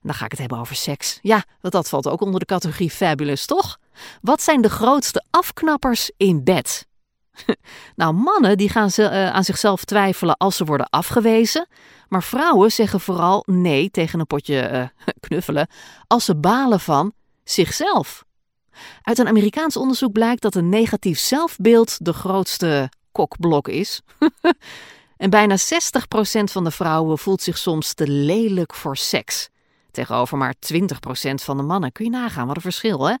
Dan 0.00 0.14
ga 0.14 0.24
ik 0.24 0.30
het 0.30 0.40
hebben 0.40 0.58
over 0.58 0.76
seks. 0.76 1.18
Ja, 1.20 1.44
dat 1.60 1.88
valt 1.88 2.08
ook 2.08 2.20
onder 2.20 2.40
de 2.40 2.46
categorie 2.46 2.90
fabulous, 2.90 3.46
toch? 3.46 3.78
Wat 4.20 4.42
zijn 4.42 4.60
de 4.60 4.70
grootste 4.70 5.24
afknappers 5.30 6.10
in 6.16 6.44
bed? 6.44 6.86
nou, 7.96 8.14
mannen 8.14 8.56
die 8.56 8.68
gaan 8.68 8.90
ze, 8.90 9.02
uh, 9.02 9.30
aan 9.30 9.44
zichzelf 9.44 9.84
twijfelen 9.84 10.36
als 10.36 10.56
ze 10.56 10.64
worden 10.64 10.88
afgewezen. 10.88 11.66
Maar 12.08 12.22
vrouwen 12.22 12.72
zeggen 12.72 13.00
vooral 13.00 13.42
nee 13.46 13.90
tegen 13.90 14.20
een 14.20 14.26
potje 14.26 14.70
uh, 14.72 15.06
knuffelen 15.26 15.68
als 16.06 16.24
ze 16.24 16.36
balen 16.36 16.80
van 16.80 17.12
zichzelf. 17.44 18.24
Uit 19.02 19.18
een 19.18 19.28
Amerikaans 19.28 19.76
onderzoek 19.76 20.12
blijkt 20.12 20.42
dat 20.42 20.54
een 20.54 20.68
negatief 20.68 21.18
zelfbeeld 21.18 22.04
de 22.04 22.12
grootste 22.12 22.90
kokblok 23.12 23.68
is. 23.68 24.00
en 25.16 25.30
bijna 25.30 25.56
60% 25.58 25.60
van 26.44 26.64
de 26.64 26.70
vrouwen 26.70 27.18
voelt 27.18 27.42
zich 27.42 27.58
soms 27.58 27.94
te 27.94 28.08
lelijk 28.08 28.74
voor 28.74 28.96
seks. 28.96 29.48
Tegenover 29.90 30.38
maar 30.38 30.54
20% 30.74 30.84
van 31.34 31.56
de 31.56 31.62
mannen. 31.62 31.92
Kun 31.92 32.04
je 32.04 32.10
nagaan, 32.10 32.46
wat 32.46 32.56
een 32.56 32.62
verschil 32.62 33.06
hè? 33.06 33.14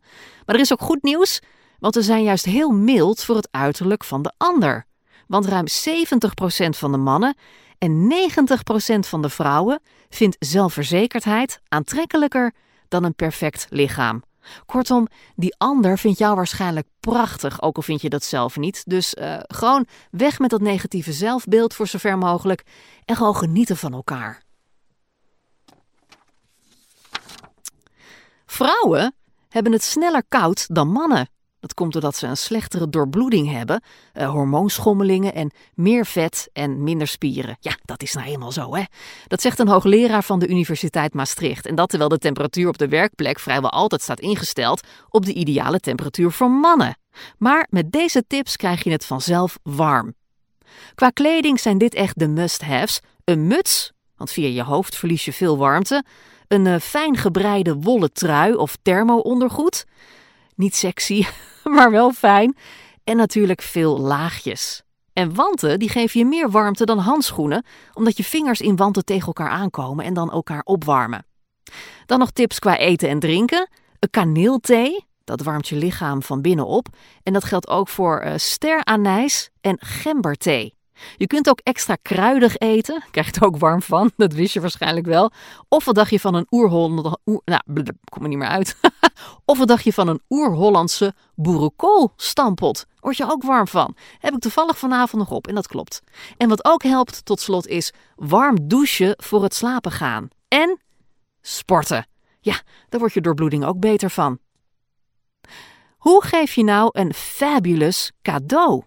Maar 0.46 0.54
er 0.54 0.60
is 0.60 0.72
ook 0.72 0.80
goed 0.80 1.02
nieuws, 1.02 1.40
want 1.78 1.94
we 1.94 2.02
zijn 2.02 2.22
juist 2.22 2.44
heel 2.44 2.70
mild 2.70 3.24
voor 3.24 3.36
het 3.36 3.48
uiterlijk 3.50 4.04
van 4.04 4.22
de 4.22 4.32
ander. 4.36 4.86
Want 5.26 5.46
ruim 5.46 5.66
70% 5.68 6.68
van 6.68 6.92
de 6.92 6.98
mannen 6.98 7.36
en 7.78 8.12
90% 8.94 8.98
van 8.98 9.22
de 9.22 9.28
vrouwen 9.28 9.80
vindt 10.08 10.36
zelfverzekerdheid 10.38 11.60
aantrekkelijker 11.68 12.52
dan 12.88 13.04
een 13.04 13.14
perfect 13.14 13.66
lichaam. 13.70 14.22
Kortom, 14.66 15.06
die 15.36 15.54
ander 15.58 15.98
vindt 15.98 16.18
jou 16.18 16.34
waarschijnlijk 16.34 16.86
prachtig, 17.00 17.62
ook 17.62 17.76
al 17.76 17.82
vind 17.82 18.00
je 18.00 18.08
dat 18.08 18.24
zelf 18.24 18.56
niet. 18.56 18.82
Dus 18.86 19.14
uh, 19.14 19.36
gewoon 19.40 19.86
weg 20.10 20.38
met 20.38 20.50
dat 20.50 20.60
negatieve 20.60 21.12
zelfbeeld 21.12 21.74
voor 21.74 21.86
zover 21.86 22.18
mogelijk 22.18 22.62
en 23.04 23.16
gewoon 23.16 23.36
genieten 23.36 23.76
van 23.76 23.92
elkaar. 23.92 24.42
Vrouwen 28.46 29.14
hebben 29.48 29.72
het 29.72 29.82
sneller 29.82 30.24
koud 30.28 30.74
dan 30.74 30.88
mannen. 30.88 31.28
Dat 31.62 31.74
komt 31.74 31.92
doordat 31.92 32.16
ze 32.16 32.26
een 32.26 32.36
slechtere 32.36 32.88
doorbloeding 32.88 33.50
hebben, 33.50 33.82
uh, 34.14 34.30
hormoonschommelingen 34.30 35.34
en 35.34 35.50
meer 35.74 36.06
vet 36.06 36.48
en 36.52 36.82
minder 36.82 37.06
spieren. 37.06 37.56
Ja, 37.60 37.76
dat 37.84 38.02
is 38.02 38.12
nou 38.12 38.26
eenmaal 38.26 38.52
zo, 38.52 38.74
hè? 38.74 38.82
Dat 39.26 39.40
zegt 39.40 39.58
een 39.58 39.68
hoogleraar 39.68 40.22
van 40.22 40.38
de 40.38 40.48
Universiteit 40.48 41.14
Maastricht. 41.14 41.66
En 41.66 41.74
dat 41.74 41.88
terwijl 41.88 42.10
de 42.10 42.18
temperatuur 42.18 42.68
op 42.68 42.78
de 42.78 42.88
werkplek 42.88 43.38
vrijwel 43.38 43.70
altijd 43.70 44.02
staat 44.02 44.20
ingesteld 44.20 44.86
op 45.08 45.24
de 45.24 45.32
ideale 45.32 45.78
temperatuur 45.78 46.30
voor 46.30 46.50
mannen. 46.50 46.96
Maar 47.38 47.66
met 47.70 47.92
deze 47.92 48.24
tips 48.26 48.56
krijg 48.56 48.84
je 48.84 48.90
het 48.90 49.04
vanzelf 49.04 49.58
warm. 49.62 50.14
Qua 50.94 51.10
kleding 51.10 51.60
zijn 51.60 51.78
dit 51.78 51.94
echt 51.94 52.18
de 52.18 52.28
must-haves. 52.28 53.00
Een 53.24 53.46
muts, 53.46 53.92
want 54.16 54.30
via 54.30 54.48
je 54.48 54.62
hoofd 54.62 54.96
verlies 54.96 55.24
je 55.24 55.32
veel 55.32 55.58
warmte. 55.58 56.04
een 56.48 56.66
uh, 56.66 56.78
fijn 56.78 57.16
gebreide 57.16 57.74
wollen 57.74 58.12
trui 58.12 58.54
of 58.54 58.76
thermo-ondergoed. 58.82 59.84
Niet 60.54 60.76
sexy, 60.76 61.24
maar 61.76 61.90
wel 61.90 62.12
fijn. 62.12 62.56
En 63.04 63.16
natuurlijk 63.16 63.62
veel 63.62 63.98
laagjes. 63.98 64.82
En 65.12 65.34
wanten 65.34 65.78
die 65.78 65.88
geven 65.88 66.20
je 66.20 66.26
meer 66.26 66.50
warmte 66.50 66.84
dan 66.84 66.98
handschoenen, 66.98 67.64
omdat 67.94 68.16
je 68.16 68.24
vingers 68.24 68.60
in 68.60 68.76
wanten 68.76 69.04
tegen 69.04 69.26
elkaar 69.26 69.48
aankomen 69.48 70.04
en 70.04 70.14
dan 70.14 70.30
elkaar 70.30 70.62
opwarmen. 70.64 71.26
Dan 72.06 72.18
nog 72.18 72.30
tips 72.30 72.58
qua 72.58 72.76
eten 72.76 73.08
en 73.08 73.18
drinken. 73.18 73.68
Een 73.98 74.10
kaneelthee, 74.10 75.06
dat 75.24 75.42
warmt 75.42 75.68
je 75.68 75.76
lichaam 75.76 76.22
van 76.22 76.40
binnen 76.40 76.66
op. 76.66 76.88
En 77.22 77.32
dat 77.32 77.44
geldt 77.44 77.68
ook 77.68 77.88
voor 77.88 78.22
uh, 78.24 78.32
steranijs 78.36 79.50
en 79.60 79.76
gemberthee. 79.80 80.74
Je 81.16 81.26
kunt 81.26 81.48
ook 81.48 81.60
extra 81.62 81.96
kruidig 82.02 82.56
eten. 82.56 83.02
Krijg 83.10 83.26
je 83.26 83.40
er 83.40 83.46
ook 83.46 83.58
warm 83.58 83.82
van, 83.82 84.12
dat 84.16 84.32
wist 84.32 84.54
je 84.54 84.60
waarschijnlijk 84.60 85.06
wel. 85.06 85.32
Of 85.68 85.84
wat 85.84 85.94
dacht 85.94 86.10
je 86.10 86.20
van 86.20 86.34
een 86.34 86.46
oerhollandse... 86.50 87.18
Oer, 87.26 87.42
nou, 87.44 87.60
kom 88.04 88.22
er 88.22 88.28
niet 88.28 88.38
meer 88.38 88.48
uit. 88.48 88.76
of 89.44 89.58
wat 89.58 89.68
dacht 89.68 89.84
je 89.84 89.92
van 89.92 90.08
een 90.08 90.20
oer-Hollandse 90.30 91.14
boerenkoolstampot? 91.34 92.86
Word 93.00 93.16
je 93.16 93.30
ook 93.30 93.42
warm 93.42 93.68
van. 93.68 93.96
Heb 94.18 94.34
ik 94.34 94.40
toevallig 94.40 94.78
vanavond 94.78 95.22
nog 95.22 95.30
op 95.30 95.46
en 95.46 95.54
dat 95.54 95.66
klopt. 95.66 96.00
En 96.36 96.48
wat 96.48 96.64
ook 96.64 96.82
helpt 96.82 97.24
tot 97.24 97.40
slot 97.40 97.66
is 97.66 97.92
warm 98.16 98.68
douchen 98.68 99.14
voor 99.16 99.42
het 99.42 99.54
slapen 99.54 99.92
gaan. 99.92 100.28
En 100.48 100.80
sporten. 101.40 102.06
Ja, 102.40 102.60
daar 102.88 103.00
wordt 103.00 103.14
je 103.14 103.20
doorbloeding 103.20 103.64
ook 103.64 103.80
beter 103.80 104.10
van. 104.10 104.38
Hoe 105.96 106.24
geef 106.24 106.54
je 106.54 106.64
nou 106.64 106.88
een 106.92 107.14
fabulous 107.14 108.12
cadeau? 108.22 108.82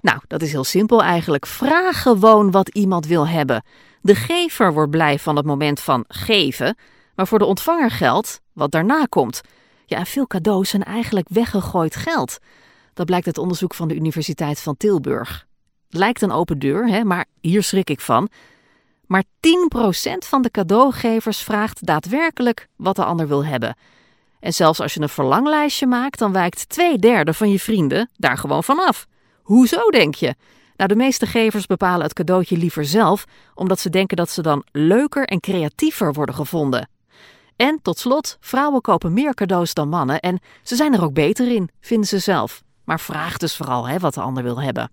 Nou, 0.00 0.20
dat 0.26 0.42
is 0.42 0.52
heel 0.52 0.64
simpel 0.64 1.02
eigenlijk. 1.02 1.46
Vraag 1.46 2.02
gewoon 2.02 2.50
wat 2.50 2.68
iemand 2.68 3.06
wil 3.06 3.28
hebben. 3.28 3.64
De 4.00 4.14
gever 4.14 4.72
wordt 4.72 4.90
blij 4.90 5.18
van 5.18 5.36
het 5.36 5.46
moment 5.46 5.80
van 5.80 6.04
geven, 6.08 6.76
maar 7.14 7.26
voor 7.26 7.38
de 7.38 7.44
ontvanger 7.44 7.90
geldt 7.90 8.40
wat 8.52 8.70
daarna 8.70 9.04
komt. 9.08 9.40
Ja, 9.86 9.98
en 9.98 10.06
veel 10.06 10.26
cadeaus 10.26 10.68
zijn 10.68 10.84
eigenlijk 10.84 11.28
weggegooid 11.28 11.96
geld. 11.96 12.38
Dat 12.94 13.06
blijkt 13.06 13.26
uit 13.26 13.38
onderzoek 13.38 13.74
van 13.74 13.88
de 13.88 13.94
Universiteit 13.94 14.60
van 14.60 14.76
Tilburg. 14.76 15.46
Lijkt 15.88 16.22
een 16.22 16.32
open 16.32 16.58
deur, 16.58 16.88
hè, 16.88 17.04
maar 17.04 17.24
hier 17.40 17.62
schrik 17.62 17.90
ik 17.90 18.00
van. 18.00 18.28
Maar 19.06 19.24
10% 19.40 20.26
van 20.26 20.42
de 20.42 20.50
cadeaugevers 20.50 21.38
vraagt 21.38 21.86
daadwerkelijk 21.86 22.68
wat 22.76 22.96
de 22.96 23.04
ander 23.04 23.28
wil 23.28 23.44
hebben. 23.44 23.76
En 24.40 24.52
zelfs 24.52 24.80
als 24.80 24.94
je 24.94 25.00
een 25.00 25.08
verlanglijstje 25.08 25.86
maakt, 25.86 26.18
dan 26.18 26.32
wijkt 26.32 26.68
twee 26.68 26.98
derde 26.98 27.34
van 27.34 27.50
je 27.50 27.60
vrienden 27.60 28.10
daar 28.16 28.38
gewoon 28.38 28.64
vanaf. 28.64 29.06
Hoezo, 29.42 29.90
denk 29.90 30.14
je? 30.14 30.34
Nou, 30.76 30.88
de 30.88 30.96
meeste 30.96 31.26
gevers 31.26 31.66
bepalen 31.66 32.02
het 32.02 32.12
cadeautje 32.12 32.56
liever 32.56 32.84
zelf, 32.84 33.24
omdat 33.54 33.80
ze 33.80 33.90
denken 33.90 34.16
dat 34.16 34.30
ze 34.30 34.42
dan 34.42 34.64
leuker 34.72 35.24
en 35.24 35.40
creatiever 35.40 36.12
worden 36.12 36.34
gevonden. 36.34 36.88
En 37.56 37.78
tot 37.82 37.98
slot, 37.98 38.36
vrouwen 38.40 38.80
kopen 38.80 39.12
meer 39.12 39.34
cadeaus 39.34 39.74
dan 39.74 39.88
mannen 39.88 40.20
en 40.20 40.40
ze 40.62 40.76
zijn 40.76 40.94
er 40.94 41.04
ook 41.04 41.12
beter 41.12 41.52
in, 41.52 41.70
vinden 41.80 42.08
ze 42.08 42.18
zelf. 42.18 42.62
Maar 42.84 43.00
vraag 43.00 43.36
dus 43.36 43.56
vooral 43.56 43.88
hè, 43.88 43.98
wat 43.98 44.14
de 44.14 44.20
ander 44.20 44.42
wil 44.42 44.60
hebben. 44.60 44.90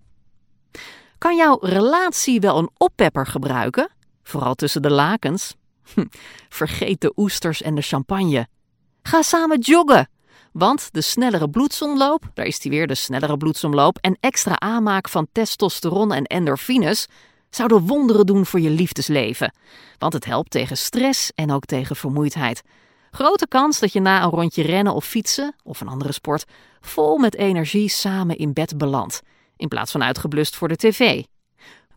Kan 1.18 1.36
jouw 1.36 1.58
relatie 1.60 2.40
wel 2.40 2.58
een 2.58 2.70
oppepper 2.76 3.26
gebruiken? 3.26 3.90
Vooral 4.22 4.54
tussen 4.54 4.82
de 4.82 4.90
lakens. 4.90 5.54
Hm, 5.94 6.04
vergeet 6.48 7.00
de 7.00 7.12
oesters 7.16 7.62
en 7.62 7.74
de 7.74 7.82
champagne. 7.82 8.46
Ga 9.02 9.22
samen 9.22 9.58
joggen. 9.58 10.08
Want 10.52 10.88
de 10.92 11.00
snellere 11.00 11.50
bloedsomloop, 11.50 12.30
daar 12.34 12.46
is 12.46 12.58
die 12.58 12.70
weer, 12.70 12.86
de 12.86 12.94
snellere 12.94 13.36
bloedsomloop, 13.36 13.98
en 14.00 14.16
extra 14.20 14.58
aanmaak 14.58 15.08
van 15.08 15.26
testosteron 15.32 16.12
en 16.12 16.24
endorfines 16.24 17.06
zouden 17.54 17.86
wonderen 17.86 18.26
doen 18.26 18.46
voor 18.46 18.60
je 18.60 18.70
liefdesleven. 18.70 19.54
Want 19.98 20.12
het 20.12 20.24
helpt 20.24 20.50
tegen 20.50 20.76
stress 20.76 21.32
en 21.34 21.50
ook 21.50 21.64
tegen 21.64 21.96
vermoeidheid. 21.96 22.62
Grote 23.10 23.48
kans 23.48 23.78
dat 23.78 23.92
je 23.92 24.00
na 24.00 24.22
een 24.22 24.30
rondje 24.30 24.62
rennen 24.62 24.94
of 24.94 25.04
fietsen, 25.04 25.54
of 25.62 25.80
een 25.80 25.88
andere 25.88 26.12
sport, 26.12 26.44
vol 26.80 27.18
met 27.18 27.36
energie 27.36 27.88
samen 27.88 28.36
in 28.36 28.52
bed 28.52 28.78
belandt, 28.78 29.20
in 29.56 29.68
plaats 29.68 29.92
van 29.92 30.02
uitgeblust 30.02 30.56
voor 30.56 30.68
de 30.68 30.76
tv. 30.76 31.22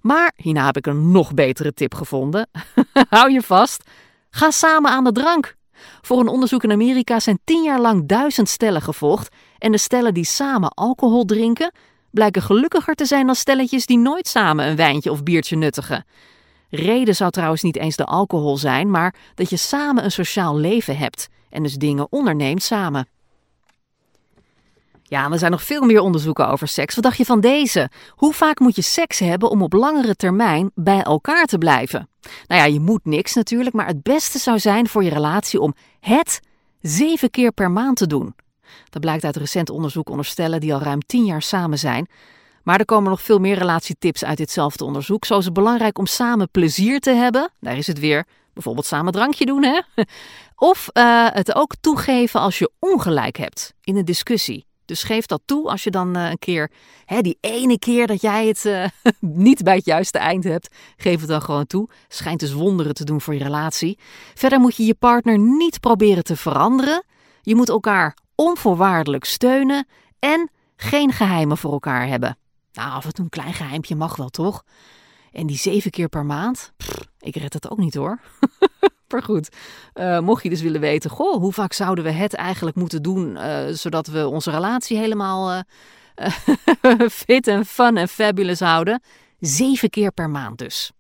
Maar 0.02 0.32
hierna 0.36 0.66
heb 0.66 0.78
ik 0.78 0.88
een 0.88 1.12
nog 1.12 1.34
betere 1.34 1.74
tip 1.74 1.94
gevonden. 1.94 2.50
Hou 3.10 3.32
je 3.32 3.42
vast. 3.42 3.84
Ga 4.30 4.52
samen 4.52 4.92
aan 4.92 5.04
de 5.04 5.12
drank. 5.12 5.56
Voor 6.02 6.20
een 6.20 6.28
onderzoek 6.28 6.64
in 6.64 6.72
Amerika 6.72 7.20
zijn 7.20 7.40
tien 7.44 7.64
jaar 7.64 7.80
lang 7.80 8.08
duizend 8.08 8.50
stellen 8.50 8.82
gevolgd 8.82 9.36
en 9.58 9.72
de 9.72 9.78
stellen 9.78 10.14
die 10.14 10.26
samen 10.26 10.70
alcohol 10.70 11.26
drinken 11.26 11.72
blijken 12.16 12.42
gelukkiger 12.42 12.96
te 12.96 13.06
zijn 13.06 13.26
dan 13.26 13.36
stelletjes 13.36 13.86
die 13.86 13.98
nooit 13.98 14.28
samen 14.28 14.68
een 14.68 14.76
wijntje 14.76 15.12
of 15.12 15.24
biertje 15.24 15.56
nuttigen. 15.56 16.06
Reden 16.70 17.16
zou 17.16 17.32
trouwens 17.32 17.62
niet 17.62 17.78
eens 17.78 17.96
de 17.96 18.06
alcohol 18.06 18.58
zijn, 18.58 18.92
maar 18.92 19.16
dat 19.36 19.50
je 19.50 19.58
samen 19.58 20.04
een 20.04 20.12
sociaal 20.12 20.58
leven 20.58 20.98
hebt 20.98 21.28
en 21.50 21.64
dus 21.64 21.74
dingen 21.74 22.08
onderneemt 22.10 22.64
samen. 22.64 23.08
Ja, 25.04 25.32
er 25.32 25.40
zijn 25.40 25.52
nog 25.52 25.64
veel 25.64 25.82
meer 25.82 26.00
onderzoeken 26.00 26.48
over 26.48 26.68
seks. 26.68 26.96
Wat 26.96 27.04
dacht 27.04 27.18
je 27.18 27.26
van 27.26 27.40
deze? 27.40 27.90
Hoe 28.10 28.34
vaak 28.34 28.60
moet 28.60 28.76
je 28.76 28.82
seks 28.82 29.20
hebben 29.20 29.50
om 29.50 29.62
op 29.62 29.74
langere 29.74 30.16
termijn 30.16 30.72
bij 30.76 31.02
elkaar 31.02 31.46
te 31.46 31.58
blijven? 31.58 32.10
Nou 32.48 32.62
ja, 32.62 32.68
je 32.68 32.80
moet 32.80 33.06
niks 33.06 33.34
natuurlijk, 33.34 33.76
maar 33.76 33.88
het 33.88 34.04
beste 34.04 34.40
zou 34.40 34.60
zijn 34.60 34.88
voor 34.88 35.04
je 35.04 35.10
relatie 35.10 35.60
om 35.60 35.74
het 36.00 36.40
zeven 36.82 37.30
keer 37.30 37.52
per 37.52 37.72
maand 37.72 37.98
te 37.98 38.08
doen. 38.08 38.36
Dat 38.90 39.02
blijkt 39.02 39.24
uit 39.24 39.36
recent 39.36 39.70
onderzoek 39.70 40.10
onder 40.10 40.26
stellen 40.26 40.60
die 40.60 40.74
al 40.74 40.82
ruim 40.82 41.00
tien 41.06 41.26
jaar 41.26 41.42
samen 41.42 41.80
zijn. 41.80 42.08
Maar 42.64 42.80
er 42.80 42.86
komen 42.86 43.10
nog 43.10 43.22
veel 43.22 43.40
meer 43.40 43.58
relatietips 43.58 44.24
uit 44.24 44.38
ditzelfde 44.38 44.84
onderzoek. 44.84 45.26
Zo 45.26 45.38
is 45.38 45.46
het 45.46 45.54
belangrijk 45.54 45.98
om 45.98 46.06
samen 46.06 46.50
plezier 46.52 47.00
te 47.00 47.12
hebben. 47.12 47.52
Daar 47.60 47.78
is 47.78 47.88
het 47.88 48.00
weer. 48.00 48.26
Bijvoorbeeld 48.54 48.86
samen 48.86 49.14
drankje 49.14 49.46
doen, 49.46 49.64
hè? 49.64 49.82
Of 50.56 50.90
uh, 50.94 51.28
het 51.30 51.56
ook 51.56 51.74
toegeven 51.82 52.40
als 52.40 52.60
je 52.60 52.72
ongelijk 52.80 53.38
hebt 53.38 53.74
in 53.82 53.96
een 53.96 54.06
discussie. 54.06 54.66
Dus 54.86 55.04
geef 55.04 55.26
dat 55.26 55.42
toe 55.46 55.70
als 55.70 55.84
je 55.84 55.92
dan 55.92 56.18
uh, 56.18 56.30
een 56.30 56.40
keer, 56.40 56.72
hè, 57.06 57.22
die 57.22 57.38
ene 57.42 57.80
keer 57.80 58.08
dat 58.08 58.22
jij 58.22 58.48
het 58.48 58.66
uh, 58.66 58.86
niet 59.20 59.64
bij 59.64 59.76
het 59.76 59.86
juiste 59.86 60.18
eind 60.18 60.44
hebt, 60.44 60.76
geef 60.98 61.20
het 61.20 61.30
dan 61.30 61.42
gewoon 61.42 61.68
toe. 61.68 61.90
Schijnt 62.08 62.40
dus 62.40 62.54
wonderen 62.54 62.94
te 62.94 63.04
doen 63.04 63.22
voor 63.22 63.34
je 63.34 63.44
relatie. 63.44 64.00
Verder 64.34 64.60
moet 64.60 64.76
je 64.76 64.86
je 64.86 64.96
partner 64.96 65.40
niet 65.40 65.80
proberen 65.80 66.24
te 66.24 66.36
veranderen. 66.36 67.04
Je 67.42 67.56
moet 67.56 67.70
elkaar 67.70 68.18
onvoorwaardelijk 68.36 69.26
steunen 69.26 69.88
en 70.20 70.50
geen 70.76 71.12
geheimen 71.12 71.58
voor 71.58 71.72
elkaar 71.72 72.08
hebben. 72.08 72.38
Nou, 72.74 72.92
af 72.92 73.06
en 73.06 73.14
toe 73.14 73.24
een 73.24 73.30
klein 73.30 73.54
geheimpje 73.54 73.96
mag 73.96 74.16
wel, 74.16 74.30
toch? 74.30 74.64
En 75.32 75.48
die 75.48 75.58
zeven 75.58 75.92
keer 75.92 76.10
per 76.10 76.26
maand, 76.26 76.74
ik 77.20 77.36
red 77.36 77.54
het 77.54 77.70
ook 77.70 77.78
niet 77.78 77.96
hoor. 77.96 78.20
Maar 79.08 79.24
goed, 79.24 79.56
uh, 79.94 80.20
mocht 80.20 80.44
je 80.44 80.50
dus 80.50 80.62
willen 80.62 80.82
weten, 80.82 81.10
goh, 81.10 81.38
hoe 81.38 81.54
vaak 81.54 81.74
zouden 81.74 82.04
we 82.04 82.12
het 82.12 82.34
eigenlijk 82.34 82.76
moeten 82.76 83.02
doen, 83.02 83.36
uh, 83.36 83.68
zodat 83.68 84.08
we 84.08 84.28
onze 84.28 84.52
relatie 84.52 84.98
helemaal 84.98 85.64
uh, 86.16 86.30
fit 87.10 87.48
en 87.48 87.66
fun 87.66 87.98
en 87.98 88.08
fabulous 88.08 88.60
houden? 88.60 89.02
Zeven 89.40 89.90
keer 89.90 90.12
per 90.12 90.30
maand 90.30 90.58
dus. 90.58 90.92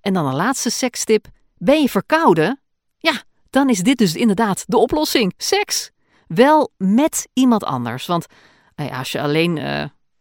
En 0.00 0.12
dan 0.12 0.26
een 0.26 0.34
laatste 0.34 0.70
sekstip. 0.70 1.26
Ben 1.56 1.80
je 1.80 1.88
verkouden? 1.88 2.60
Ja, 2.98 3.22
dan 3.50 3.68
is 3.68 3.82
dit 3.82 3.98
dus 3.98 4.14
inderdaad 4.14 4.64
de 4.66 4.76
oplossing. 4.76 5.34
Seks. 5.36 5.90
Wel 6.26 6.72
met 6.76 7.28
iemand 7.32 7.64
anders. 7.64 8.06
Want 8.06 8.26
als 8.92 9.12
je 9.12 9.20
alleen 9.20 9.58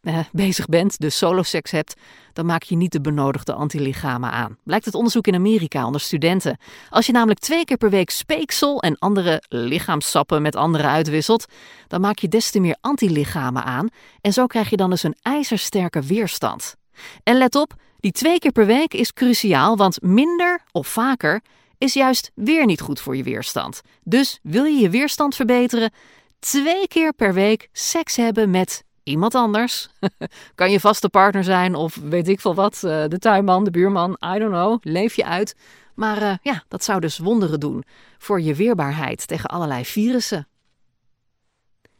eh, 0.05 0.19
bezig 0.31 0.65
bent, 0.65 0.99
dus 0.99 1.17
solo-seks 1.17 1.71
hebt, 1.71 1.93
dan 2.33 2.45
maak 2.45 2.63
je 2.63 2.75
niet 2.75 2.91
de 2.91 3.01
benodigde 3.01 3.53
antilichamen 3.53 4.31
aan. 4.31 4.57
Blijkt 4.63 4.85
het 4.85 4.93
onderzoek 4.93 5.27
in 5.27 5.35
Amerika 5.35 5.85
onder 5.85 6.01
studenten. 6.01 6.57
Als 6.89 7.05
je 7.05 7.11
namelijk 7.11 7.39
twee 7.39 7.65
keer 7.65 7.77
per 7.77 7.89
week 7.89 8.09
speeksel 8.09 8.81
en 8.81 8.97
andere 8.97 9.43
lichaamsappen 9.49 10.41
met 10.41 10.55
anderen 10.55 10.89
uitwisselt, 10.89 11.45
dan 11.87 12.01
maak 12.01 12.17
je 12.17 12.27
des 12.27 12.51
te 12.51 12.59
meer 12.59 12.77
antilichamen 12.81 13.63
aan 13.63 13.87
en 14.21 14.33
zo 14.33 14.45
krijg 14.45 14.69
je 14.69 14.77
dan 14.77 14.89
dus 14.89 15.03
een 15.03 15.17
ijzersterke 15.21 16.01
weerstand. 16.01 16.75
En 17.23 17.37
let 17.37 17.55
op, 17.55 17.73
die 17.99 18.11
twee 18.11 18.39
keer 18.39 18.51
per 18.51 18.65
week 18.65 18.93
is 18.93 19.13
cruciaal, 19.13 19.77
want 19.77 20.01
minder 20.01 20.61
of 20.71 20.87
vaker 20.87 21.41
is 21.77 21.93
juist 21.93 22.31
weer 22.35 22.65
niet 22.65 22.81
goed 22.81 22.99
voor 22.99 23.17
je 23.17 23.23
weerstand. 23.23 23.81
Dus 24.03 24.39
wil 24.43 24.63
je 24.63 24.81
je 24.81 24.89
weerstand 24.89 25.35
verbeteren, 25.35 25.91
twee 26.39 26.87
keer 26.87 27.13
per 27.13 27.33
week 27.33 27.69
seks 27.71 28.15
hebben 28.15 28.49
met 28.49 28.83
iemand 29.03 29.35
anders. 29.35 29.87
kan 30.55 30.71
je 30.71 30.79
vaste 30.79 31.09
partner 31.09 31.43
zijn 31.43 31.75
of 31.75 31.95
weet 31.95 32.27
ik 32.27 32.41
veel 32.41 32.55
wat, 32.55 32.81
uh, 32.85 33.03
de 33.07 33.19
tuinman, 33.19 33.63
de 33.63 33.71
buurman, 33.71 34.17
I 34.35 34.39
don't 34.39 34.51
know, 34.51 34.77
leef 34.81 35.15
je 35.15 35.25
uit. 35.25 35.55
Maar 35.95 36.21
uh, 36.21 36.33
ja, 36.41 36.63
dat 36.67 36.83
zou 36.83 36.99
dus 36.99 37.17
wonderen 37.17 37.59
doen 37.59 37.83
voor 38.17 38.41
je 38.41 38.55
weerbaarheid 38.55 39.27
tegen 39.27 39.49
allerlei 39.49 39.85
virussen. 39.85 40.47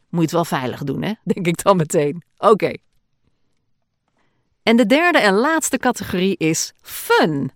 Moet 0.08 0.30
je 0.30 0.36
het 0.36 0.48
wel 0.48 0.60
veilig 0.60 0.82
doen, 0.82 1.02
hè? 1.02 1.12
Denk 1.32 1.46
ik 1.46 1.62
dan 1.62 1.76
meteen. 1.76 2.22
Oké. 2.38 2.72
En 4.62 4.76
de 4.76 4.86
derde 4.86 5.18
en 5.18 5.34
laatste 5.34 5.78
categorie 5.78 6.36
is 6.36 6.72
fun. 6.80 7.50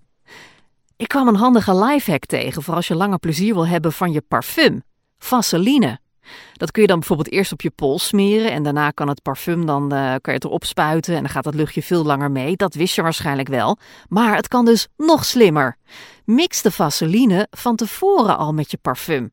Ik 1.00 1.08
kwam 1.08 1.28
een 1.28 1.36
handige 1.36 1.84
lifehack 1.84 2.24
tegen 2.26 2.62
voor 2.62 2.74
als 2.74 2.88
je 2.88 2.94
langer 2.94 3.18
plezier 3.18 3.54
wil 3.54 3.66
hebben 3.66 3.92
van 3.92 4.12
je 4.12 4.20
parfum. 4.20 4.82
Vaseline. 5.18 5.98
Dat 6.52 6.70
kun 6.70 6.82
je 6.82 6.88
dan 6.88 6.98
bijvoorbeeld 6.98 7.30
eerst 7.30 7.52
op 7.52 7.60
je 7.60 7.70
pols 7.70 8.06
smeren 8.06 8.50
en 8.50 8.62
daarna 8.62 8.90
kan 8.90 9.08
het 9.08 9.22
parfum 9.22 9.66
dan 9.66 9.82
uh, 9.82 9.88
kan 9.98 10.20
je 10.22 10.32
het 10.32 10.44
erop 10.44 10.64
spuiten 10.64 11.14
en 11.14 11.20
dan 11.20 11.30
gaat 11.30 11.44
dat 11.44 11.54
luchtje 11.54 11.82
veel 11.82 12.04
langer 12.04 12.30
mee. 12.30 12.56
Dat 12.56 12.74
wist 12.74 12.94
je 12.94 13.02
waarschijnlijk 13.02 13.48
wel. 13.48 13.78
Maar 14.08 14.36
het 14.36 14.48
kan 14.48 14.64
dus 14.64 14.88
nog 14.96 15.24
slimmer. 15.24 15.76
Mix 16.24 16.62
de 16.62 16.70
vaseline 16.70 17.46
van 17.50 17.76
tevoren 17.76 18.38
al 18.38 18.52
met 18.52 18.70
je 18.70 18.76
parfum. 18.76 19.32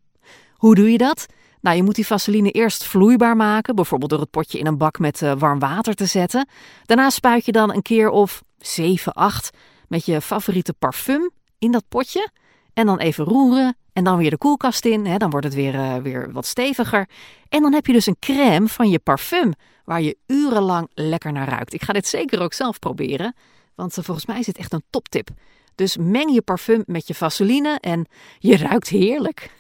Hoe 0.54 0.76
doe 0.76 0.92
je 0.92 0.98
dat? 0.98 1.26
Nou, 1.62 1.76
je 1.76 1.84
moet 1.84 1.96
die 1.96 2.08
vaseline 2.08 2.52
eerst 2.52 2.84
vloeibaar 2.84 3.36
maken, 3.36 3.76
bijvoorbeeld 3.76 4.10
door 4.10 4.20
het 4.20 4.30
potje 4.30 4.60
in 4.60 4.68
een 4.68 4.78
bak 4.78 5.00
met 5.00 5.22
uh, 5.22 5.34
warm 5.38 5.60
water 5.60 5.94
te 5.94 6.06
zetten. 6.06 6.48
Daarna 6.86 7.10
spuit 7.10 7.46
je 7.46 7.52
dan 7.52 7.74
een 7.74 7.82
keer 7.82 8.10
of 8.10 8.44
7, 8.58 9.14
8 9.14 9.58
met 9.88 10.06
je 10.06 10.22
favoriete 10.22 10.74
parfum 10.74 11.32
in 11.60 11.72
dat 11.72 11.84
potje. 11.88 12.30
En 12.74 12.86
dan 12.86 12.98
even 12.98 13.26
roeren 13.26 13.78
en 13.94 14.04
dan 14.04 14.18
weer 14.18 14.30
de 14.30 14.38
koelkast 14.38 14.86
in. 14.86 15.06
Hè, 15.06 15.18
dan 15.18 15.30
wordt 15.30 15.46
het 15.46 15.56
weer, 15.56 15.74
uh, 15.74 15.96
weer 15.96 16.32
wat 16.32 16.46
steviger. 16.46 17.10
En 17.50 17.62
dan 17.62 17.74
heb 17.74 17.86
je 17.86 17.94
dus 17.94 18.06
een 18.06 18.20
crème 18.20 18.68
van 18.68 18.90
je 18.90 19.00
parfum 19.00 19.54
waar 19.84 20.02
je 20.02 20.18
urenlang 20.28 20.90
lekker 20.94 21.32
naar 21.32 21.50
ruikt. 21.50 21.74
Ik 21.74 21.84
ga 21.84 21.94
dit 21.94 22.08
zeker 22.08 22.42
ook 22.42 22.54
zelf 22.54 22.80
proberen, 22.80 23.36
want 23.76 23.98
uh, 23.98 24.04
volgens 24.04 24.26
mij 24.26 24.40
is 24.40 24.46
dit 24.46 24.58
echt 24.58 24.74
een 24.74 24.84
toptip. 24.90 25.30
Dus 25.76 25.98
meng 25.98 26.34
je 26.34 26.42
parfum 26.42 26.84
met 26.86 27.08
je 27.08 27.14
vaseline 27.14 27.78
en 27.80 28.06
je 28.40 28.58
ruikt 28.58 28.88
heerlijk. 28.88 29.52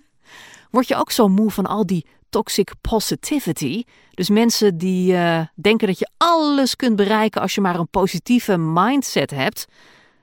Word 0.70 0.88
je 0.88 0.96
ook 0.96 1.10
zo 1.10 1.28
moe 1.28 1.50
van 1.50 1.66
al 1.66 1.86
die 1.86 2.06
toxic 2.30 2.72
positivity? 2.80 3.82
Dus 4.10 4.28
mensen 4.28 4.78
die 4.78 5.12
uh, 5.12 5.40
denken 5.54 5.86
dat 5.86 5.98
je 5.98 6.10
alles 6.16 6.76
kunt 6.76 6.96
bereiken 6.96 7.40
als 7.40 7.54
je 7.54 7.60
maar 7.60 7.78
een 7.78 7.88
positieve 7.88 8.58
mindset 8.58 9.30
hebt. 9.30 9.66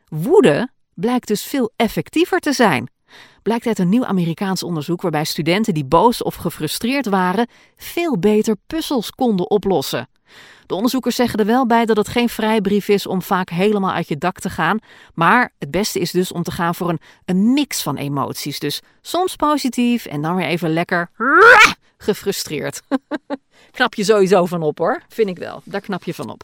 Woede 0.08 0.70
blijkt 1.00 1.28
dus 1.28 1.44
veel 1.44 1.72
effectiever 1.76 2.40
te 2.40 2.54
zijn. 2.54 2.90
Blijkt 3.42 3.68
uit 3.68 3.80
een 3.80 3.90
nieuw 3.90 4.06
Amerikaans 4.06 4.64
onderzoek 4.64 5.02
waarbij 5.02 5.24
studenten 5.24 5.74
die 5.74 5.86
boos 5.86 6.24
of 6.24 6.36
gefrustreerd 6.36 7.06
waren 7.06 7.48
veel 7.76 8.20
beter 8.20 8.56
puzzels 8.68 9.12
konden 9.12 9.50
oplossen. 9.50 10.10
De 10.66 10.76
onderzoekers 10.76 11.16
zeggen 11.16 11.40
er 11.40 11.46
wel 11.46 11.66
bij 11.66 11.86
dat 11.86 11.98
het 11.98 12.08
geen 12.08 12.30
vrijbrief 12.30 12.88
is 12.88 13.08
om 13.08 13.22
vaak 13.22 13.50
helemaal 13.50 13.92
uit 13.92 14.08
je 14.08 14.18
dak 14.18 14.40
te 14.40 14.50
gaan. 14.50 14.80
Maar 15.14 15.54
het 15.60 15.72
beste 15.72 16.00
is 16.00 16.12
dus 16.12 16.32
om 16.32 16.44
te 16.44 16.52
gaan 16.52 16.76
voor 16.76 16.90
een, 16.90 17.00
een 17.26 17.54
mix 17.54 17.82
van 17.82 17.96
emoties. 17.96 18.60
Dus 18.60 18.82
soms 19.02 19.36
positief 19.36 20.06
en 20.06 20.22
dan 20.22 20.36
weer 20.36 20.46
even 20.46 20.74
lekker 20.74 21.10
gefrustreerd. 21.98 22.82
knap 23.72 23.94
je 23.94 24.04
sowieso 24.04 24.46
van 24.46 24.62
op 24.62 24.78
hoor, 24.78 25.02
vind 25.08 25.30
ik 25.30 25.38
wel. 25.38 25.62
Daar 25.64 25.82
knap 25.82 26.04
je 26.04 26.14
van 26.14 26.30
op. 26.30 26.44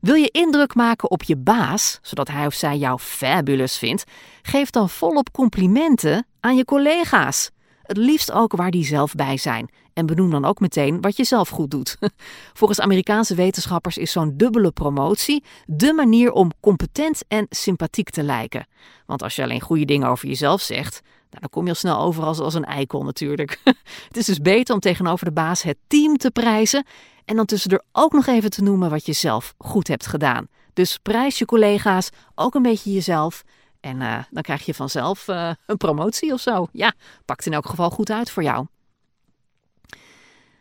Wil 0.00 0.14
je 0.14 0.30
indruk 0.30 0.74
maken 0.74 1.10
op 1.10 1.22
je 1.22 1.36
baas, 1.36 1.98
zodat 2.02 2.28
hij 2.28 2.46
of 2.46 2.54
zij 2.54 2.76
jou 2.76 2.98
fabulous 2.98 3.78
vindt? 3.78 4.04
Geef 4.42 4.70
dan 4.70 4.88
volop 4.88 5.32
complimenten 5.32 6.26
aan 6.40 6.56
je 6.56 6.64
collega's. 6.64 7.50
Het 7.82 7.96
liefst 7.96 8.32
ook 8.32 8.52
waar 8.56 8.70
die 8.70 8.84
zelf 8.84 9.14
bij 9.14 9.36
zijn. 9.36 9.70
En 9.92 10.06
benoem 10.06 10.30
dan 10.30 10.44
ook 10.44 10.60
meteen 10.60 11.00
wat 11.00 11.16
je 11.16 11.24
zelf 11.24 11.48
goed 11.48 11.70
doet. 11.70 11.96
Volgens 12.58 12.80
Amerikaanse 12.80 13.34
wetenschappers 13.34 13.96
is 13.96 14.12
zo'n 14.12 14.36
dubbele 14.36 14.70
promotie 14.70 15.44
de 15.66 15.92
manier 15.92 16.32
om 16.32 16.50
competent 16.60 17.24
en 17.28 17.46
sympathiek 17.50 18.10
te 18.10 18.22
lijken. 18.22 18.66
Want 19.06 19.22
als 19.22 19.36
je 19.36 19.42
alleen 19.42 19.60
goede 19.60 19.84
dingen 19.84 20.08
over 20.08 20.28
jezelf 20.28 20.60
zegt, 20.60 21.00
nou, 21.02 21.40
dan 21.40 21.50
kom 21.50 21.62
je 21.62 21.68
al 21.68 21.74
snel 21.74 21.98
over 21.98 22.24
als, 22.24 22.38
als 22.38 22.54
een 22.54 22.64
eikel 22.64 23.02
natuurlijk. 23.02 23.60
het 24.08 24.16
is 24.16 24.26
dus 24.26 24.40
beter 24.40 24.74
om 24.74 24.80
tegenover 24.80 25.24
de 25.24 25.32
baas 25.32 25.62
het 25.62 25.78
team 25.86 26.16
te 26.16 26.30
prijzen 26.30 26.84
en 27.28 27.36
dan 27.36 27.46
tussendoor 27.46 27.82
ook 27.92 28.12
nog 28.12 28.26
even 28.26 28.50
te 28.50 28.62
noemen 28.62 28.90
wat 28.90 29.06
je 29.06 29.12
zelf 29.12 29.54
goed 29.58 29.88
hebt 29.88 30.06
gedaan. 30.06 30.48
Dus 30.72 30.98
prijs 31.02 31.38
je 31.38 31.44
collega's, 31.44 32.08
ook 32.34 32.54
een 32.54 32.62
beetje 32.62 32.92
jezelf. 32.92 33.42
En 33.80 34.00
uh, 34.00 34.18
dan 34.30 34.42
krijg 34.42 34.64
je 34.64 34.74
vanzelf 34.74 35.28
uh, 35.28 35.50
een 35.66 35.76
promotie 35.76 36.32
of 36.32 36.40
zo. 36.40 36.66
Ja, 36.72 36.92
pakt 37.24 37.46
in 37.46 37.52
elk 37.52 37.66
geval 37.66 37.90
goed 37.90 38.10
uit 38.10 38.30
voor 38.30 38.42
jou. 38.42 38.66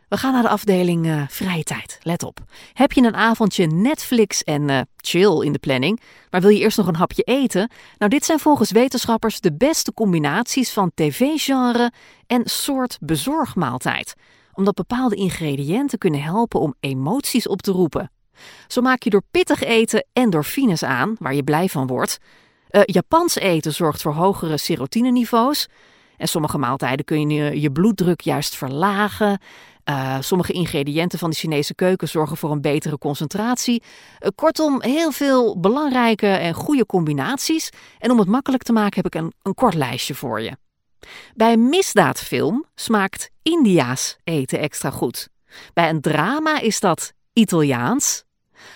We 0.08 0.18
gaan 0.18 0.34
naar 0.34 0.42
de 0.42 0.50
afdeling 0.50 1.06
uh, 1.06 1.24
vrije 1.28 1.64
tijd. 1.64 2.00
Let 2.02 2.24
op. 2.24 2.40
Heb 2.74 2.92
je 2.92 3.02
een 3.02 3.16
avondje 3.16 3.66
Netflix 3.66 4.44
en 4.44 4.88
chill 4.98 5.42
in 5.42 5.52
de 5.52 5.60
planning, 5.60 6.02
maar 6.30 6.42
wil 6.42 6.50
je 6.50 6.60
eerst 6.60 6.78
nog 6.78 6.88
een 6.88 6.96
hapje 6.96 7.24
eten? 7.24 7.72
Nou, 7.98 8.12
dit 8.12 8.26
zijn 8.26 8.40
volgens 8.40 8.72
wetenschappers 8.72 9.40
de 9.40 9.54
beste 9.54 9.94
combinaties 9.94 10.72
van 10.72 10.92
tv-genre 10.96 11.92
en 12.28 12.42
soort 12.46 12.98
bezorgmaaltijd. 13.02 14.16
Omdat 14.58 14.76
bepaalde 14.76 15.16
ingrediënten 15.16 15.98
kunnen 15.98 16.22
helpen 16.22 16.60
om 16.60 16.76
emoties 16.80 17.48
op 17.48 17.62
te 17.62 17.72
roepen. 17.72 18.12
Zo 18.68 18.82
maak 18.82 19.04
je 19.04 19.10
door 19.10 19.24
pittig 19.32 19.64
eten 19.64 20.06
endorfines 20.14 20.84
aan, 20.84 21.16
waar 21.20 21.36
je 21.36 21.44
blij 21.44 21.68
van 21.68 21.88
wordt. 21.88 22.18
Uh, 22.72 22.82
Japans 22.86 23.36
eten 23.36 23.74
zorgt 23.74 24.02
voor 24.02 24.14
hogere 24.14 24.58
serotineniveaus. 24.58 25.68
En 26.18 26.28
sommige 26.28 26.58
maaltijden 26.58 27.06
kun 27.06 27.30
je 27.30 27.62
je 27.62 27.72
bloeddruk 27.72 28.22
juist 28.22 28.56
verlagen. 28.56 29.40
Uh, 29.90 30.18
sommige 30.20 30.54
ingrediënten 30.54 31.20
van 31.20 31.30
de 31.30 31.36
Chinese 31.36 31.76
keuken 31.76 32.08
zorgen 32.08 32.38
voor 32.38 32.52
een 32.52 32.62
betere 32.62 32.98
concentratie. 32.98 33.84
Uh, 34.20 34.30
kortom, 34.36 34.82
heel 34.82 35.12
veel 35.12 35.60
belangrijke 35.60 36.28
en 36.28 36.54
goede 36.54 36.86
combinaties. 36.86 37.70
En 38.00 38.12
om 38.12 38.20
het 38.20 38.28
makkelijk 38.28 38.64
te 38.64 38.74
maken 38.74 39.02
heb 39.04 39.14
ik 39.14 39.22
een, 39.22 39.34
een 39.42 39.54
kort 39.54 39.74
lijstje 39.74 40.16
voor 40.16 40.42
je. 40.42 40.58
Bij 41.36 41.54
een 41.54 41.70
misdaadfilm 41.70 42.66
smaakt 42.76 43.30
Indiaas 43.42 44.18
eten 44.24 44.60
extra 44.60 44.90
goed. 44.90 45.30
Bij 45.74 45.90
een 45.90 46.02
drama 46.02 46.60
is 46.60 46.80
dat 46.80 47.14
Italiaans. 47.34 48.24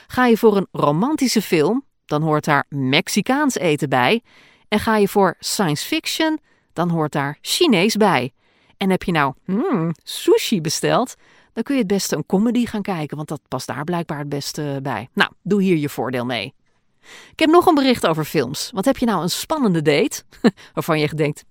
Ga 0.08 0.26
je 0.26 0.38
voor 0.38 0.58
een 0.58 0.68
romantische 0.72 1.42
film, 1.42 1.86
dan 2.06 2.22
hoort 2.22 2.46
daar 2.46 2.66
Mexicaans 2.70 3.56
eten 3.56 3.90
bij. 3.90 4.22
En 4.68 4.80
ga 4.80 4.98
je 4.98 5.08
voor 5.08 5.36
science 5.40 5.86
fiction, 5.86 6.40
dan 6.74 6.90
hoort 6.90 7.12
daar 7.12 7.38
Chinees 7.42 7.96
bij. 7.96 8.32
En 8.78 8.90
heb 8.90 9.04
je 9.04 9.12
nou 9.12 9.34
hmm, 9.46 9.92
sushi 10.04 10.62
besteld, 10.62 11.16
dan 11.54 11.64
kun 11.64 11.76
je 11.76 11.80
het 11.80 11.90
beste 11.90 12.16
een 12.16 12.26
comedy 12.26 12.66
gaan 12.66 12.82
kijken, 12.82 13.18
want 13.18 13.30
dat 13.30 13.42
past 13.48 13.68
daar 13.68 13.84
blijkbaar 13.84 14.20
het 14.20 14.30
beste 14.30 14.80
bij. 14.84 15.10
Nou, 15.14 15.32
doe 15.44 15.62
hier 15.62 15.78
je 15.78 15.90
voordeel 15.90 16.26
mee. 16.26 16.54
Ik 17.32 17.40
heb 17.40 17.50
nog 17.50 17.66
een 17.66 17.76
bericht 17.76 18.08
over 18.08 18.26
films. 18.26 18.70
Wat 18.74 18.86
heb 18.86 18.98
je 18.98 19.06
nou 19.06 19.22
een 19.22 19.30
spannende 19.30 19.82
date? 19.82 20.24
Waarvan 20.74 21.00
je 21.00 21.08
denkt, 21.08 21.44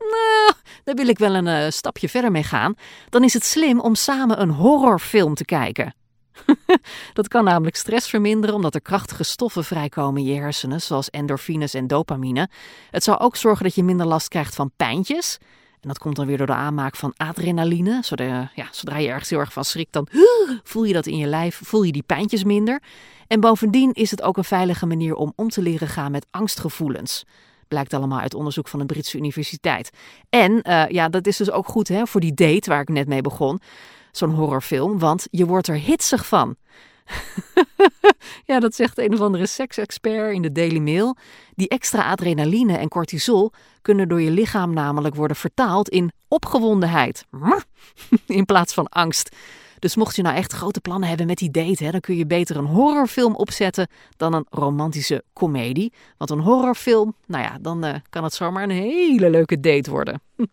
daar 0.85 0.95
wil 0.95 1.09
ik 1.09 1.19
wel 1.19 1.35
een 1.35 1.47
uh, 1.47 1.71
stapje 1.71 2.09
verder 2.09 2.31
mee 2.31 2.43
gaan. 2.43 2.75
Dan 3.09 3.25
is 3.25 3.35
het 3.35 3.45
slim 3.45 3.81
om 3.81 3.95
samen 3.95 4.41
een 4.41 4.51
horrorfilm 4.51 5.35
te 5.35 5.45
kijken. 5.45 5.95
dat 7.13 7.29
kan 7.29 7.45
namelijk 7.45 7.77
stress 7.77 8.09
verminderen 8.09 8.55
omdat 8.55 8.75
er 8.75 8.83
krachtige 8.83 9.23
stoffen 9.23 9.65
vrijkomen 9.65 10.21
in 10.21 10.27
je 10.27 10.41
hersenen, 10.41 10.81
zoals 10.81 11.11
endorfines 11.11 11.75
en 11.75 11.87
dopamine. 11.87 12.49
Het 12.91 13.05
zou 13.05 13.19
ook 13.19 13.37
zorgen 13.37 13.65
dat 13.65 13.75
je 13.75 13.85
minder 13.85 14.07
last 14.07 14.29
krijgt 14.29 14.55
van 14.55 14.71
pijntjes. 14.77 15.39
En 15.81 15.89
dat 15.89 15.99
komt 15.99 16.17
dan 16.17 16.27
weer 16.27 16.39
door 16.39 16.47
de 16.47 16.53
aanmaak 16.53 16.97
van 16.97 17.13
adrenaline. 17.17 17.99
Zodra, 18.03 18.51
ja, 18.55 18.69
zodra 18.71 18.97
je 18.97 19.09
ergens 19.09 19.31
heel 19.31 19.39
erg 19.39 19.53
van 19.53 19.65
schrikt, 19.65 19.93
dan 19.93 20.09
voel 20.63 20.85
je 20.85 20.93
dat 20.93 21.07
in 21.07 21.17
je 21.17 21.27
lijf, 21.27 21.61
voel 21.65 21.83
je 21.83 21.93
die 21.93 22.03
pijntjes 22.03 22.45
minder. 22.45 22.83
En 23.27 23.41
bovendien 23.41 23.93
is 23.93 24.11
het 24.11 24.23
ook 24.23 24.37
een 24.37 24.45
veilige 24.45 24.87
manier 24.87 25.15
om 25.15 25.33
om 25.37 25.49
te 25.49 25.63
leren 25.63 25.89
gaan 25.89 26.11
met 26.11 26.27
angstgevoelens. 26.31 27.25
Blijkt 27.70 27.94
allemaal 27.94 28.20
uit 28.20 28.35
onderzoek 28.35 28.68
van 28.68 28.78
de 28.78 28.87
Britse 28.87 29.16
Universiteit. 29.16 29.90
En 30.28 30.52
uh, 30.62 30.88
ja, 30.88 31.09
dat 31.09 31.26
is 31.26 31.37
dus 31.37 31.50
ook 31.50 31.66
goed 31.66 31.88
hè, 31.88 32.06
voor 32.06 32.20
die 32.20 32.35
date 32.35 32.70
waar 32.70 32.80
ik 32.80 32.88
net 32.88 33.09
mee 33.09 33.22
begon. 33.22 33.61
Zo'n 34.11 34.30
horrorfilm, 34.30 34.98
want 34.98 35.26
je 35.30 35.46
wordt 35.46 35.66
er 35.66 35.74
hitsig 35.74 36.26
van. 36.26 36.56
ja, 38.50 38.61
dat 38.61 38.74
zegt 38.74 38.98
een 38.98 39.12
of 39.12 39.20
andere 39.20 39.46
seksexpert 39.46 40.35
in 40.35 40.42
de 40.42 40.52
Daily 40.52 40.78
Mail. 40.78 41.16
Die 41.54 41.68
extra 41.68 42.11
adrenaline 42.11 42.76
en 42.76 42.88
cortisol 42.88 43.52
kunnen 43.83 44.09
door 44.09 44.20
je 44.20 44.30
lichaam 44.30 44.74
namelijk 44.74 45.14
worden 45.14 45.37
vertaald 45.37 45.88
in 45.88 46.12
opgewondenheid. 46.28 47.26
In 48.26 48.44
plaats 48.44 48.74
van 48.74 48.88
angst. 48.88 49.37
Dus 49.81 49.97
mocht 49.97 50.16
je 50.16 50.23
nou 50.23 50.37
echt 50.37 50.53
grote 50.53 50.81
plannen 50.81 51.09
hebben 51.09 51.27
met 51.27 51.38
die 51.38 51.51
date, 51.51 51.85
hè, 51.85 51.90
dan 51.90 52.01
kun 52.01 52.16
je 52.16 52.27
beter 52.27 52.57
een 52.57 52.64
horrorfilm 52.64 53.35
opzetten 53.35 53.88
dan 54.16 54.35
een 54.35 54.47
romantische 54.51 55.25
komedie. 55.33 55.93
Want 56.16 56.31
een 56.31 56.40
horrorfilm, 56.40 57.14
nou 57.27 57.45
ja, 57.45 57.59
dan 57.61 57.85
uh, 57.85 57.95
kan 58.11 58.25
het 58.25 58.35
zomaar 58.35 58.62
een 58.62 58.71
hele 58.71 59.31
leuke 59.31 59.61
date 59.61 59.90
worden. 59.90 60.21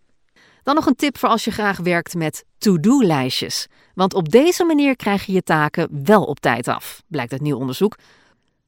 Dan 0.64 0.76
nog 0.76 0.86
een 0.86 0.96
tip 0.96 1.18
voor 1.18 1.30
als 1.30 1.44
je 1.44 1.52
graag 1.52 1.78
werkt 1.78 2.16
met 2.16 2.46
to-do-lijstjes. 2.58 3.68
Want 3.94 4.14
op 4.14 4.30
deze 4.30 4.64
manier 4.64 4.96
krijg 4.96 5.26
je 5.26 5.34
je 5.34 5.42
taken 5.42 6.04
wel 6.04 6.24
op 6.24 6.40
tijd 6.40 6.68
af, 6.68 7.04
blijkt 7.08 7.32
uit 7.32 7.42
nieuw 7.42 7.58
onderzoek. 7.58 7.96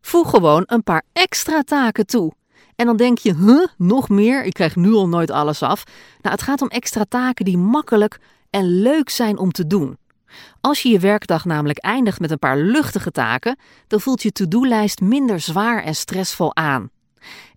Voeg 0.02 0.30
gewoon 0.30 0.63
een 0.65 0.84
paar 0.84 1.04
extra 1.13 1.62
taken 1.62 2.06
toe. 2.06 2.34
En 2.76 2.86
dan 2.86 2.98
denk 2.98 3.17
je, 3.17 3.36
huh, 3.36 3.67
nog 3.78 4.10
meer? 4.10 4.43
Ik 4.43 4.54
krijg 4.54 4.76
nu 4.76 4.93
al 4.93 5.08
nooit 5.08 5.32
alles 5.32 5.62
af. 5.62 5.84
Nou, 6.22 6.36
het 6.36 6.41
gaat 6.43 6.62
om 6.62 6.67
extra 6.67 7.04
taken 7.10 7.45
die 7.45 7.58
makkelijk 7.58 8.19
en 8.50 8.82
leuk 8.82 9.10
zijn 9.10 9.38
om 9.38 9.52
te 9.52 9.67
doen. 9.67 9.98
Als 10.62 10.82
je 10.82 10.89
je 10.89 11.00
werkdag 11.00 11.46
namelijk 11.46 11.80
eindigt 11.80 12.20
met 12.20 12.32
een 12.32 12.39
paar 12.39 12.58
luchtige 12.58 13.12
taken, 13.12 13.58
dan 13.88 14.00
voelt 14.00 14.22
je 14.22 14.32
to-do-lijst 14.32 15.02
minder 15.02 15.39
zwaar 15.39 15.84
en 15.84 15.96
stressvol 15.96 16.56
aan. 16.56 16.89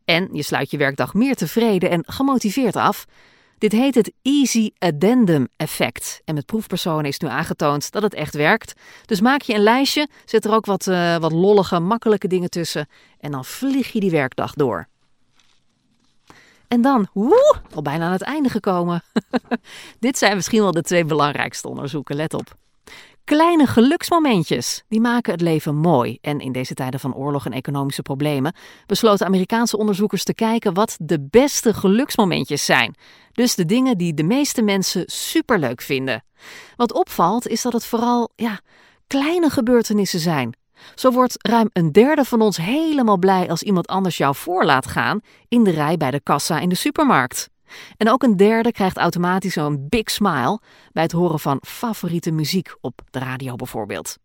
En 0.04 0.28
je 0.32 0.42
sluit 0.42 0.70
je 0.70 0.76
werkdag 0.76 1.14
meer 1.14 1.34
tevreden 1.34 1.90
en 1.90 2.04
gemotiveerd 2.06 2.76
af. 2.76 3.06
Dit 3.58 3.72
heet 3.72 3.94
het 3.94 4.12
Easy 4.22 4.70
Addendum 4.78 5.48
effect. 5.56 6.20
En 6.24 6.34
met 6.34 6.46
proefpersonen 6.46 7.04
is 7.04 7.18
nu 7.18 7.28
aangetoond 7.28 7.92
dat 7.92 8.02
het 8.02 8.14
echt 8.14 8.34
werkt. 8.34 8.72
Dus 9.06 9.20
maak 9.20 9.42
je 9.42 9.54
een 9.54 9.62
lijstje, 9.62 10.08
zet 10.24 10.44
er 10.44 10.52
ook 10.52 10.66
wat, 10.66 10.86
uh, 10.86 11.16
wat 11.16 11.32
lollige, 11.32 11.80
makkelijke 11.80 12.28
dingen 12.28 12.50
tussen. 12.50 12.88
En 13.20 13.30
dan 13.30 13.44
vlieg 13.44 13.92
je 13.92 14.00
die 14.00 14.10
werkdag 14.10 14.52
door. 14.52 14.88
En 16.72 16.80
dan, 16.80 17.08
woe, 17.12 17.56
al 17.74 17.82
bijna 17.82 18.06
aan 18.06 18.12
het 18.12 18.22
einde 18.22 18.48
gekomen. 18.48 19.02
Dit 19.98 20.18
zijn 20.18 20.34
misschien 20.34 20.62
wel 20.62 20.72
de 20.72 20.82
twee 20.82 21.04
belangrijkste 21.04 21.68
onderzoeken, 21.68 22.16
let 22.16 22.34
op. 22.34 22.56
Kleine 23.24 23.66
geluksmomentjes, 23.66 24.84
die 24.88 25.00
maken 25.00 25.32
het 25.32 25.40
leven 25.40 25.76
mooi. 25.76 26.18
En 26.20 26.40
in 26.40 26.52
deze 26.52 26.74
tijden 26.74 27.00
van 27.00 27.14
oorlog 27.14 27.46
en 27.46 27.52
economische 27.52 28.02
problemen 28.02 28.54
besloten 28.86 29.26
Amerikaanse 29.26 29.76
onderzoekers 29.76 30.24
te 30.24 30.34
kijken 30.34 30.74
wat 30.74 30.96
de 31.00 31.26
beste 31.30 31.74
geluksmomentjes 31.74 32.64
zijn. 32.64 32.94
Dus 33.32 33.54
de 33.54 33.64
dingen 33.64 33.98
die 33.98 34.14
de 34.14 34.24
meeste 34.24 34.62
mensen 34.62 35.02
superleuk 35.06 35.80
vinden. 35.80 36.24
Wat 36.76 36.92
opvalt 36.92 37.48
is 37.48 37.62
dat 37.62 37.72
het 37.72 37.84
vooral 37.84 38.32
ja, 38.36 38.60
kleine 39.06 39.50
gebeurtenissen 39.50 40.20
zijn. 40.20 40.56
Zo 40.94 41.10
wordt 41.10 41.48
ruim 41.48 41.68
een 41.72 41.92
derde 41.92 42.24
van 42.24 42.40
ons 42.40 42.56
helemaal 42.56 43.18
blij 43.18 43.50
als 43.50 43.62
iemand 43.62 43.86
anders 43.86 44.16
jou 44.16 44.34
voor 44.34 44.64
laat 44.64 44.86
gaan 44.86 45.20
in 45.48 45.64
de 45.64 45.70
rij 45.70 45.96
bij 45.96 46.10
de 46.10 46.20
kassa 46.20 46.58
in 46.58 46.68
de 46.68 46.74
supermarkt. 46.74 47.50
En 47.96 48.10
ook 48.10 48.22
een 48.22 48.36
derde 48.36 48.72
krijgt 48.72 48.96
automatisch 48.96 49.52
zo'n 49.52 49.86
big 49.88 50.10
smile 50.10 50.60
bij 50.92 51.02
het 51.02 51.12
horen 51.12 51.40
van 51.40 51.58
favoriete 51.66 52.30
muziek 52.30 52.74
op 52.80 53.00
de 53.10 53.18
radio 53.18 53.56
bijvoorbeeld. 53.56 54.16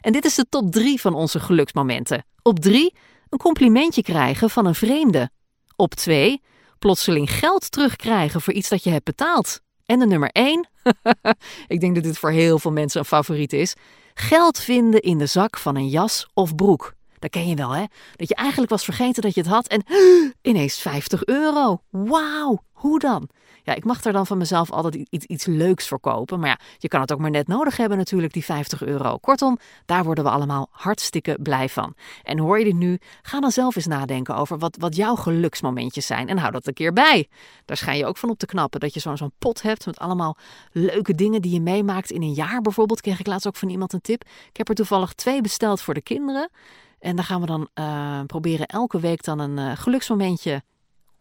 En 0.00 0.12
dit 0.12 0.24
is 0.24 0.34
de 0.34 0.46
top 0.48 0.72
3 0.72 1.00
van 1.00 1.14
onze 1.14 1.40
geluksmomenten. 1.40 2.24
Op 2.42 2.60
3 2.60 2.94
een 3.28 3.38
complimentje 3.38 4.02
krijgen 4.02 4.50
van 4.50 4.66
een 4.66 4.74
vreemde. 4.74 5.30
Op 5.76 5.94
2 5.94 6.42
plotseling 6.78 7.30
geld 7.30 7.70
terugkrijgen 7.70 8.40
voor 8.40 8.52
iets 8.52 8.68
dat 8.68 8.84
je 8.84 8.90
hebt 8.90 9.04
betaald. 9.04 9.60
En 9.86 9.98
de 9.98 10.06
nummer 10.06 10.30
1, 10.32 10.68
ik 11.66 11.80
denk 11.80 11.94
dat 11.94 12.04
dit 12.04 12.18
voor 12.18 12.30
heel 12.30 12.58
veel 12.58 12.72
mensen 12.72 13.00
een 13.00 13.06
favoriet 13.06 13.52
is, 13.52 13.74
geld 14.14 14.58
vinden 14.58 15.00
in 15.00 15.18
de 15.18 15.26
zak 15.26 15.58
van 15.58 15.76
een 15.76 15.88
jas 15.88 16.28
of 16.34 16.54
broek. 16.54 16.94
Dat 17.18 17.30
ken 17.30 17.48
je 17.48 17.54
wel, 17.54 17.70
hè? 17.70 17.84
Dat 18.16 18.28
je 18.28 18.34
eigenlijk 18.34 18.70
was 18.70 18.84
vergeten 18.84 19.22
dat 19.22 19.34
je 19.34 19.40
het 19.40 19.50
had 19.50 19.66
en 19.66 19.82
ineens 20.50 20.78
50 20.78 21.24
euro. 21.24 21.80
Wauw, 21.90 22.62
hoe 22.76 22.98
dan? 22.98 23.28
Ja, 23.62 23.74
ik 23.74 23.84
mag 23.84 24.04
er 24.04 24.12
dan 24.12 24.26
van 24.26 24.38
mezelf 24.38 24.70
altijd 24.70 24.94
iets, 24.94 25.26
iets 25.26 25.46
leuks 25.46 25.88
voor 25.88 26.00
kopen. 26.00 26.40
Maar 26.40 26.48
ja, 26.48 26.58
je 26.78 26.88
kan 26.88 27.00
het 27.00 27.12
ook 27.12 27.18
maar 27.18 27.30
net 27.30 27.48
nodig 27.48 27.76
hebben 27.76 27.98
natuurlijk, 27.98 28.32
die 28.32 28.44
50 28.44 28.82
euro. 28.82 29.18
Kortom, 29.18 29.58
daar 29.84 30.04
worden 30.04 30.24
we 30.24 30.30
allemaal 30.30 30.68
hartstikke 30.70 31.38
blij 31.42 31.68
van. 31.68 31.94
En 32.22 32.38
hoor 32.38 32.58
je 32.58 32.64
dit 32.64 32.74
nu? 32.74 32.98
Ga 33.22 33.40
dan 33.40 33.50
zelf 33.50 33.76
eens 33.76 33.86
nadenken 33.86 34.36
over 34.36 34.58
wat, 34.58 34.76
wat 34.80 34.96
jouw 34.96 35.14
geluksmomentjes 35.14 36.06
zijn. 36.06 36.28
En 36.28 36.38
hou 36.38 36.52
dat 36.52 36.66
een 36.66 36.74
keer 36.74 36.92
bij. 36.92 37.28
Daar 37.64 37.76
schijn 37.76 37.98
je 37.98 38.06
ook 38.06 38.16
van 38.16 38.30
op 38.30 38.38
te 38.38 38.46
knappen. 38.46 38.80
Dat 38.80 38.94
je 38.94 39.00
zo'n 39.00 39.32
pot 39.38 39.62
hebt 39.62 39.86
met 39.86 39.98
allemaal 39.98 40.36
leuke 40.72 41.14
dingen 41.14 41.42
die 41.42 41.52
je 41.52 41.60
meemaakt 41.60 42.10
in 42.10 42.22
een 42.22 42.32
jaar 42.32 42.60
bijvoorbeeld. 42.60 43.00
Kreeg 43.00 43.20
ik 43.20 43.26
laatst 43.26 43.46
ook 43.46 43.56
van 43.56 43.68
iemand 43.68 43.92
een 43.92 44.00
tip. 44.00 44.24
Ik 44.48 44.56
heb 44.56 44.68
er 44.68 44.74
toevallig 44.74 45.12
twee 45.12 45.40
besteld 45.40 45.80
voor 45.80 45.94
de 45.94 46.02
kinderen. 46.02 46.50
En 46.98 47.16
daar 47.16 47.24
gaan 47.24 47.40
we 47.40 47.46
dan 47.46 47.68
uh, 47.74 48.20
proberen 48.26 48.66
elke 48.66 49.00
week 49.00 49.24
dan 49.24 49.38
een 49.38 49.56
uh, 49.56 49.72
geluksmomentje 49.74 50.62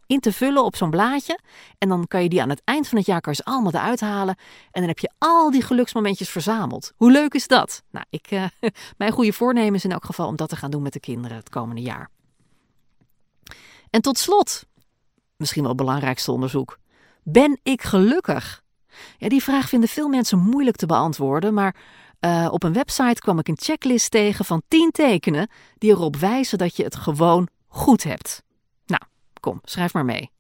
in 0.08 0.20
te 0.20 0.32
vullen 0.32 0.64
op 0.64 0.76
zo'n 0.76 0.90
blaadje. 0.90 1.40
En 1.78 1.90
dan 1.90 2.08
kan 2.08 2.24
je 2.24 2.30
die 2.30 2.42
aan 2.42 2.50
het 2.50 2.62
eind 2.64 2.88
van 2.88 2.98
het 2.98 3.08
jaar 3.08 3.22
kan 3.22 3.36
allemaal 3.44 3.72
eruit 3.72 4.02
halen. 4.02 4.36
En 4.72 4.82
dan 4.82 4.88
heb 4.88 5.00
je 5.00 5.12
al 5.18 5.52
die 5.52 5.62
geluksmomentjes 5.62 6.30
verzameld. 6.30 6.94
Hoe 6.96 7.12
leuk 7.12 7.34
is 7.34 7.48
dat? 7.48 7.84
Nou, 7.92 8.06
ik, 8.10 8.32
uh, 8.32 8.46
mijn 8.98 9.12
goede 9.12 9.34
voornemen 9.34 9.74
is 9.74 9.84
in 9.84 9.92
elk 9.92 10.06
geval 10.06 10.28
om 10.28 10.36
dat 10.36 10.50
te 10.50 10.56
gaan 10.56 10.72
doen 10.72 10.82
met 10.82 10.94
de 10.94 11.00
kinderen 11.00 11.38
het 11.38 11.50
komende 11.50 11.82
jaar. 11.82 12.10
En 13.90 14.02
tot 14.02 14.18
slot, 14.18 14.66
misschien 15.38 15.62
wel 15.62 15.72
het 15.72 15.82
belangrijkste 15.82 16.32
onderzoek. 16.32 16.80
Ben 17.24 17.60
ik 17.64 17.82
gelukkig? 17.82 18.64
Ja, 19.18 19.30
die 19.30 19.44
vraag 19.44 19.70
vinden 19.70 19.90
veel 19.90 20.08
mensen 20.08 20.40
moeilijk 20.40 20.78
te 20.78 20.86
beantwoorden, 20.86 21.54
maar 21.54 21.76
uh, 22.20 22.48
op 22.52 22.64
een 22.64 22.74
website 22.74 23.22
kwam 23.22 23.40
ik 23.40 23.48
een 23.48 23.58
checklist 23.62 24.12
tegen 24.12 24.46
van 24.46 24.62
10 24.68 24.92
tekenen 24.92 25.50
die 25.78 25.92
erop 25.92 26.16
wijzen 26.16 26.58
dat 26.58 26.76
je 26.76 26.84
het 26.84 26.96
gewoon 26.96 27.48
goed 27.68 28.04
hebt. 28.04 28.44
Kom, 29.46 29.60
schrijf 29.64 29.94
maar 29.94 30.06
mee. 30.06 30.32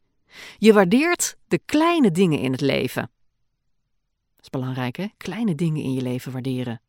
Je 0.57 0.73
waardeert 0.73 1.37
de 1.47 1.59
kleine 1.65 2.11
dingen 2.11 2.39
in 2.39 2.51
het 2.51 2.61
leven. 2.61 3.11
Dat 4.35 4.43
is 4.43 4.49
belangrijk, 4.49 4.95
hè? 4.95 5.07
Kleine 5.17 5.55
dingen 5.55 5.83
in 5.83 5.93
je 5.93 6.01
leven 6.01 6.31
waarderen. 6.31 6.81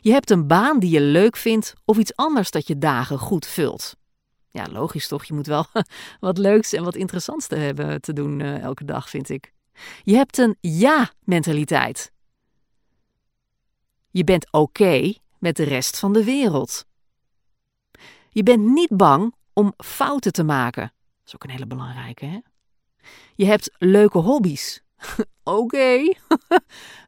Je 0.00 0.12
hebt 0.12 0.30
een 0.30 0.46
baan 0.46 0.78
die 0.78 0.90
je 0.90 1.00
leuk 1.00 1.36
vindt 1.36 1.74
of 1.84 1.98
iets 1.98 2.16
anders 2.16 2.50
dat 2.50 2.66
je 2.66 2.78
dagen 2.78 3.18
goed 3.18 3.46
vult. 3.46 3.96
Ja, 4.50 4.66
logisch 4.70 5.08
toch? 5.08 5.24
Je 5.24 5.34
moet 5.34 5.46
wel 5.46 5.66
wat 6.20 6.38
leuks 6.38 6.72
en 6.72 6.84
wat 6.84 6.94
interessants 6.94 7.46
te 7.46 7.56
hebben 7.56 8.00
te 8.00 8.12
doen 8.12 8.40
uh, 8.40 8.58
elke 8.58 8.84
dag, 8.84 9.10
vind 9.10 9.28
ik. 9.28 9.52
Je 10.02 10.14
hebt 10.14 10.38
een 10.38 10.56
ja-mentaliteit. 10.60 12.12
Je 14.10 14.24
bent 14.24 14.52
oké 14.52 15.14
met 15.38 15.56
de 15.56 15.64
rest 15.64 15.98
van 15.98 16.12
de 16.12 16.24
wereld. 16.24 16.86
Je 18.30 18.42
bent 18.42 18.64
niet 18.64 18.96
bang 18.96 19.34
om 19.52 19.74
fouten 19.76 20.32
te 20.32 20.44
maken. 20.44 20.90
Is 21.26 21.34
ook 21.34 21.44
een 21.44 21.50
hele 21.50 21.66
belangrijke, 21.66 22.24
hè? 22.24 22.38
Je 23.34 23.44
hebt 23.44 23.70
leuke 23.78 24.18
hobby's. 24.18 24.82
oké. 25.42 26.14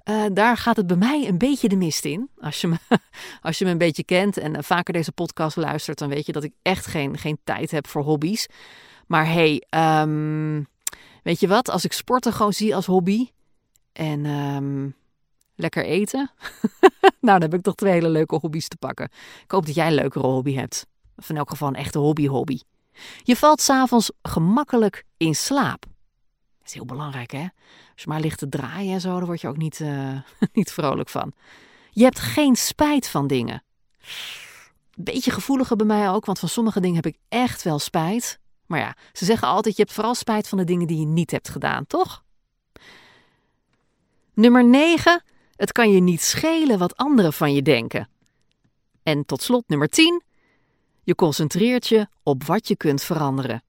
Uh, 0.04 0.26
daar 0.32 0.56
gaat 0.56 0.76
het 0.76 0.86
bij 0.86 0.96
mij 0.96 1.28
een 1.28 1.38
beetje 1.38 1.68
de 1.68 1.76
mist 1.76 2.04
in. 2.04 2.30
Als 2.38 2.60
je 2.60 2.66
me, 2.66 2.76
als 3.42 3.58
je 3.58 3.64
me 3.64 3.70
een 3.70 3.78
beetje 3.78 4.04
kent 4.04 4.36
en 4.36 4.64
vaker 4.64 4.92
deze 4.92 5.12
podcast 5.12 5.56
luistert, 5.56 5.98
dan 5.98 6.08
weet 6.08 6.26
je 6.26 6.32
dat 6.32 6.44
ik 6.44 6.52
echt 6.62 6.86
geen, 6.86 7.18
geen 7.18 7.38
tijd 7.44 7.70
heb 7.70 7.86
voor 7.86 8.02
hobby's. 8.02 8.46
Maar 9.06 9.26
hey, 9.26 9.62
um, 10.00 10.66
weet 11.22 11.40
je 11.40 11.48
wat? 11.48 11.70
Als 11.70 11.84
ik 11.84 11.92
sporten 11.92 12.32
gewoon 12.32 12.52
zie 12.52 12.74
als 12.74 12.86
hobby 12.86 13.30
en 13.92 14.26
um, 14.26 14.94
lekker 15.54 15.84
eten. 15.84 16.30
nou, 17.00 17.38
dan 17.38 17.40
heb 17.40 17.54
ik 17.54 17.62
toch 17.62 17.74
twee 17.74 17.92
hele 17.92 18.08
leuke 18.08 18.36
hobby's 18.36 18.68
te 18.68 18.76
pakken. 18.76 19.08
Ik 19.42 19.50
hoop 19.50 19.66
dat 19.66 19.74
jij 19.74 19.86
een 19.86 19.94
leukere 19.94 20.26
hobby 20.26 20.54
hebt. 20.54 20.86
Of 21.16 21.28
in 21.30 21.36
elk 21.36 21.50
geval 21.50 21.68
een 21.68 21.74
echte 21.74 21.98
hobby-hobby. 21.98 22.60
Je 23.22 23.36
valt 23.36 23.60
s'avonds 23.60 24.10
gemakkelijk 24.22 25.04
in 25.16 25.34
slaap. 25.34 25.80
Dat 26.58 26.66
is 26.66 26.74
heel 26.74 26.84
belangrijk, 26.84 27.30
hè? 27.30 27.46
Als 27.92 28.02
je 28.02 28.08
maar 28.08 28.20
ligt 28.20 28.38
te 28.38 28.48
draaien 28.48 28.92
en 28.92 29.00
zo, 29.00 29.16
dan 29.16 29.24
word 29.24 29.40
je 29.40 29.48
ook 29.48 29.56
niet, 29.56 29.78
uh, 29.78 30.20
niet 30.52 30.72
vrolijk 30.72 31.08
van. 31.08 31.32
Je 31.90 32.04
hebt 32.04 32.18
geen 32.18 32.56
spijt 32.56 33.08
van 33.08 33.26
dingen. 33.26 33.62
Beetje 34.94 35.30
gevoeliger 35.30 35.76
bij 35.76 35.86
mij 35.86 36.10
ook, 36.10 36.24
want 36.24 36.38
van 36.38 36.48
sommige 36.48 36.80
dingen 36.80 36.96
heb 36.96 37.06
ik 37.06 37.18
echt 37.28 37.62
wel 37.62 37.78
spijt. 37.78 38.38
Maar 38.66 38.80
ja, 38.80 38.96
ze 39.12 39.24
zeggen 39.24 39.48
altijd: 39.48 39.76
je 39.76 39.82
hebt 39.82 39.94
vooral 39.94 40.14
spijt 40.14 40.48
van 40.48 40.58
de 40.58 40.64
dingen 40.64 40.86
die 40.86 40.98
je 40.98 41.06
niet 41.06 41.30
hebt 41.30 41.48
gedaan, 41.48 41.86
toch? 41.86 42.24
Nummer 44.34 44.64
9. 44.64 45.22
Het 45.56 45.72
kan 45.72 45.90
je 45.90 46.00
niet 46.00 46.22
schelen 46.22 46.78
wat 46.78 46.96
anderen 46.96 47.32
van 47.32 47.54
je 47.54 47.62
denken. 47.62 48.08
En 49.02 49.24
tot 49.26 49.42
slot 49.42 49.68
nummer 49.68 49.88
10. 49.88 50.22
Je 51.08 51.14
concentreert 51.14 51.86
je 51.86 52.06
op 52.22 52.44
wat 52.44 52.68
je 52.68 52.76
kunt 52.76 53.02
veranderen. 53.02 53.62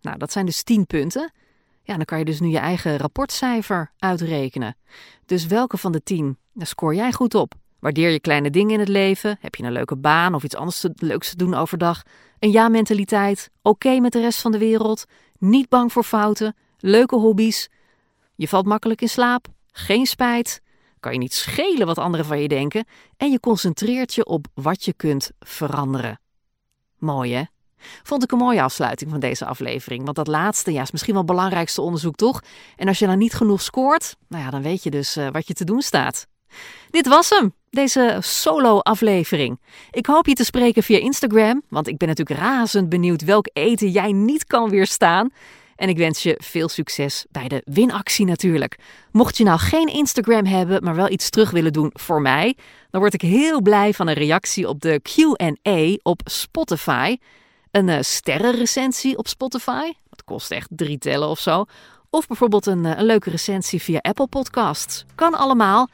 Nou, 0.00 0.18
dat 0.18 0.32
zijn 0.32 0.46
dus 0.46 0.62
10 0.62 0.86
punten. 0.86 1.32
Ja, 1.82 1.96
dan 1.96 2.04
kan 2.04 2.18
je 2.18 2.24
dus 2.24 2.40
nu 2.40 2.48
je 2.48 2.58
eigen 2.58 2.96
rapportcijfer 2.96 3.92
uitrekenen. 3.98 4.76
Dus 5.26 5.46
welke 5.46 5.76
van 5.76 5.92
de 5.92 6.02
10 6.02 6.38
daar 6.52 6.66
scoor 6.66 6.94
jij 6.94 7.12
goed 7.12 7.34
op? 7.34 7.54
Waardeer 7.78 8.10
je 8.10 8.20
kleine 8.20 8.50
dingen 8.50 8.72
in 8.72 8.78
het 8.78 8.88
leven? 8.88 9.38
Heb 9.40 9.54
je 9.54 9.62
een 9.62 9.72
leuke 9.72 9.96
baan 9.96 10.34
of 10.34 10.42
iets 10.42 10.54
anders 10.54 10.80
te, 10.80 10.92
leuks 10.96 11.30
te 11.30 11.36
doen 11.36 11.54
overdag? 11.54 12.02
Een 12.38 12.50
ja-mentaliteit? 12.50 13.50
Oké 13.62 13.98
met 13.98 14.12
de 14.12 14.20
rest 14.20 14.40
van 14.40 14.52
de 14.52 14.58
wereld? 14.58 15.04
Niet 15.38 15.68
bang 15.68 15.92
voor 15.92 16.04
fouten? 16.04 16.56
Leuke 16.78 17.16
hobby's? 17.16 17.68
Je 18.34 18.48
valt 18.48 18.66
makkelijk 18.66 19.00
in 19.00 19.08
slaap? 19.08 19.46
Geen 19.72 20.06
spijt? 20.06 20.62
kan 21.00 21.12
je 21.12 21.18
niet 21.18 21.34
schelen 21.34 21.86
wat 21.86 21.98
anderen 21.98 22.26
van 22.26 22.40
je 22.40 22.48
denken 22.48 22.84
en 23.16 23.30
je 23.30 23.40
concentreert 23.40 24.14
je 24.14 24.26
op 24.26 24.46
wat 24.54 24.84
je 24.84 24.92
kunt 24.92 25.30
veranderen. 25.40 26.19
Mooi 27.00 27.34
hè? 27.34 27.42
Vond 28.02 28.22
ik 28.22 28.32
een 28.32 28.38
mooie 28.38 28.62
afsluiting 28.62 29.10
van 29.10 29.20
deze 29.20 29.44
aflevering, 29.44 30.04
want 30.04 30.16
dat 30.16 30.26
laatste 30.26 30.72
ja, 30.72 30.82
is 30.82 30.90
misschien 30.90 31.14
wel 31.14 31.22
het 31.22 31.32
belangrijkste 31.32 31.80
onderzoek 31.80 32.16
toch? 32.16 32.40
En 32.76 32.88
als 32.88 32.98
je 32.98 33.06
dan 33.06 33.18
niet 33.18 33.34
genoeg 33.34 33.62
scoort, 33.62 34.16
nou 34.28 34.44
ja, 34.44 34.50
dan 34.50 34.62
weet 34.62 34.82
je 34.82 34.90
dus 34.90 35.16
uh, 35.16 35.28
wat 35.30 35.46
je 35.46 35.54
te 35.54 35.64
doen 35.64 35.82
staat. 35.82 36.26
Dit 36.90 37.06
was 37.06 37.30
hem, 37.30 37.54
deze 37.70 38.18
solo-aflevering. 38.20 39.60
Ik 39.90 40.06
hoop 40.06 40.26
je 40.26 40.34
te 40.34 40.44
spreken 40.44 40.82
via 40.82 40.98
Instagram, 40.98 41.62
want 41.68 41.88
ik 41.88 41.96
ben 41.96 42.08
natuurlijk 42.08 42.40
razend 42.40 42.88
benieuwd 42.88 43.24
welk 43.24 43.48
eten 43.52 43.90
jij 43.90 44.12
niet 44.12 44.44
kan 44.44 44.70
weerstaan. 44.70 45.30
En 45.80 45.88
ik 45.88 45.96
wens 45.96 46.22
je 46.22 46.40
veel 46.42 46.68
succes 46.68 47.26
bij 47.30 47.48
de 47.48 47.62
winactie 47.64 48.26
natuurlijk. 48.26 48.78
Mocht 49.12 49.36
je 49.36 49.44
nou 49.44 49.58
geen 49.58 49.86
Instagram 49.86 50.44
hebben, 50.44 50.84
maar 50.84 50.94
wel 50.94 51.10
iets 51.10 51.30
terug 51.30 51.50
willen 51.50 51.72
doen 51.72 51.90
voor 51.92 52.22
mij, 52.22 52.56
dan 52.90 53.00
word 53.00 53.14
ik 53.14 53.20
heel 53.20 53.62
blij 53.62 53.94
van 53.94 54.08
een 54.08 54.14
reactie 54.14 54.68
op 54.68 54.80
de 54.80 55.00
QA 55.02 55.98
op 56.02 56.20
Spotify. 56.24 57.16
Een 57.70 57.88
uh, 57.88 57.96
sterrenrecensie 58.00 59.16
op 59.16 59.28
Spotify. 59.28 59.92
Dat 60.10 60.24
kost 60.24 60.50
echt 60.50 60.68
drie 60.70 60.98
tellen 60.98 61.28
of 61.28 61.38
zo. 61.38 61.64
Of 62.10 62.26
bijvoorbeeld 62.26 62.66
een, 62.66 62.84
uh, 62.84 62.98
een 62.98 63.04
leuke 63.04 63.30
recensie 63.30 63.82
via 63.82 63.98
Apple 63.98 64.26
Podcasts. 64.26 65.04
Kan 65.14 65.34
allemaal. 65.34 65.88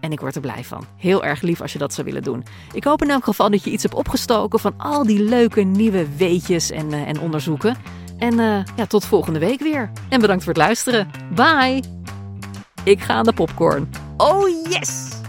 En 0.00 0.12
ik 0.12 0.20
word 0.20 0.34
er 0.34 0.40
blij 0.40 0.64
van. 0.64 0.84
Heel 0.96 1.24
erg 1.24 1.40
lief 1.40 1.60
als 1.60 1.72
je 1.72 1.78
dat 1.78 1.94
zou 1.94 2.06
willen 2.06 2.22
doen. 2.22 2.44
Ik 2.72 2.84
hoop 2.84 3.02
in 3.02 3.10
elk 3.10 3.24
geval 3.24 3.50
dat 3.50 3.64
je 3.64 3.70
iets 3.70 3.82
hebt 3.82 3.94
opgestoken 3.94 4.58
van 4.58 4.74
al 4.78 5.06
die 5.06 5.22
leuke 5.22 5.60
nieuwe 5.60 6.16
weetjes 6.16 6.70
en, 6.70 6.92
uh, 6.92 7.08
en 7.08 7.20
onderzoeken. 7.20 7.76
En 8.22 8.38
uh, 8.38 8.64
ja, 8.76 8.86
tot 8.86 9.04
volgende 9.04 9.38
week 9.38 9.60
weer. 9.60 9.90
En 10.08 10.20
bedankt 10.20 10.44
voor 10.44 10.52
het 10.52 10.62
luisteren. 10.62 11.10
Bye! 11.34 11.82
Ik 12.84 13.00
ga 13.00 13.14
aan 13.14 13.24
de 13.24 13.32
popcorn. 13.32 13.90
Oh 14.16 14.48
yes! 14.68 15.21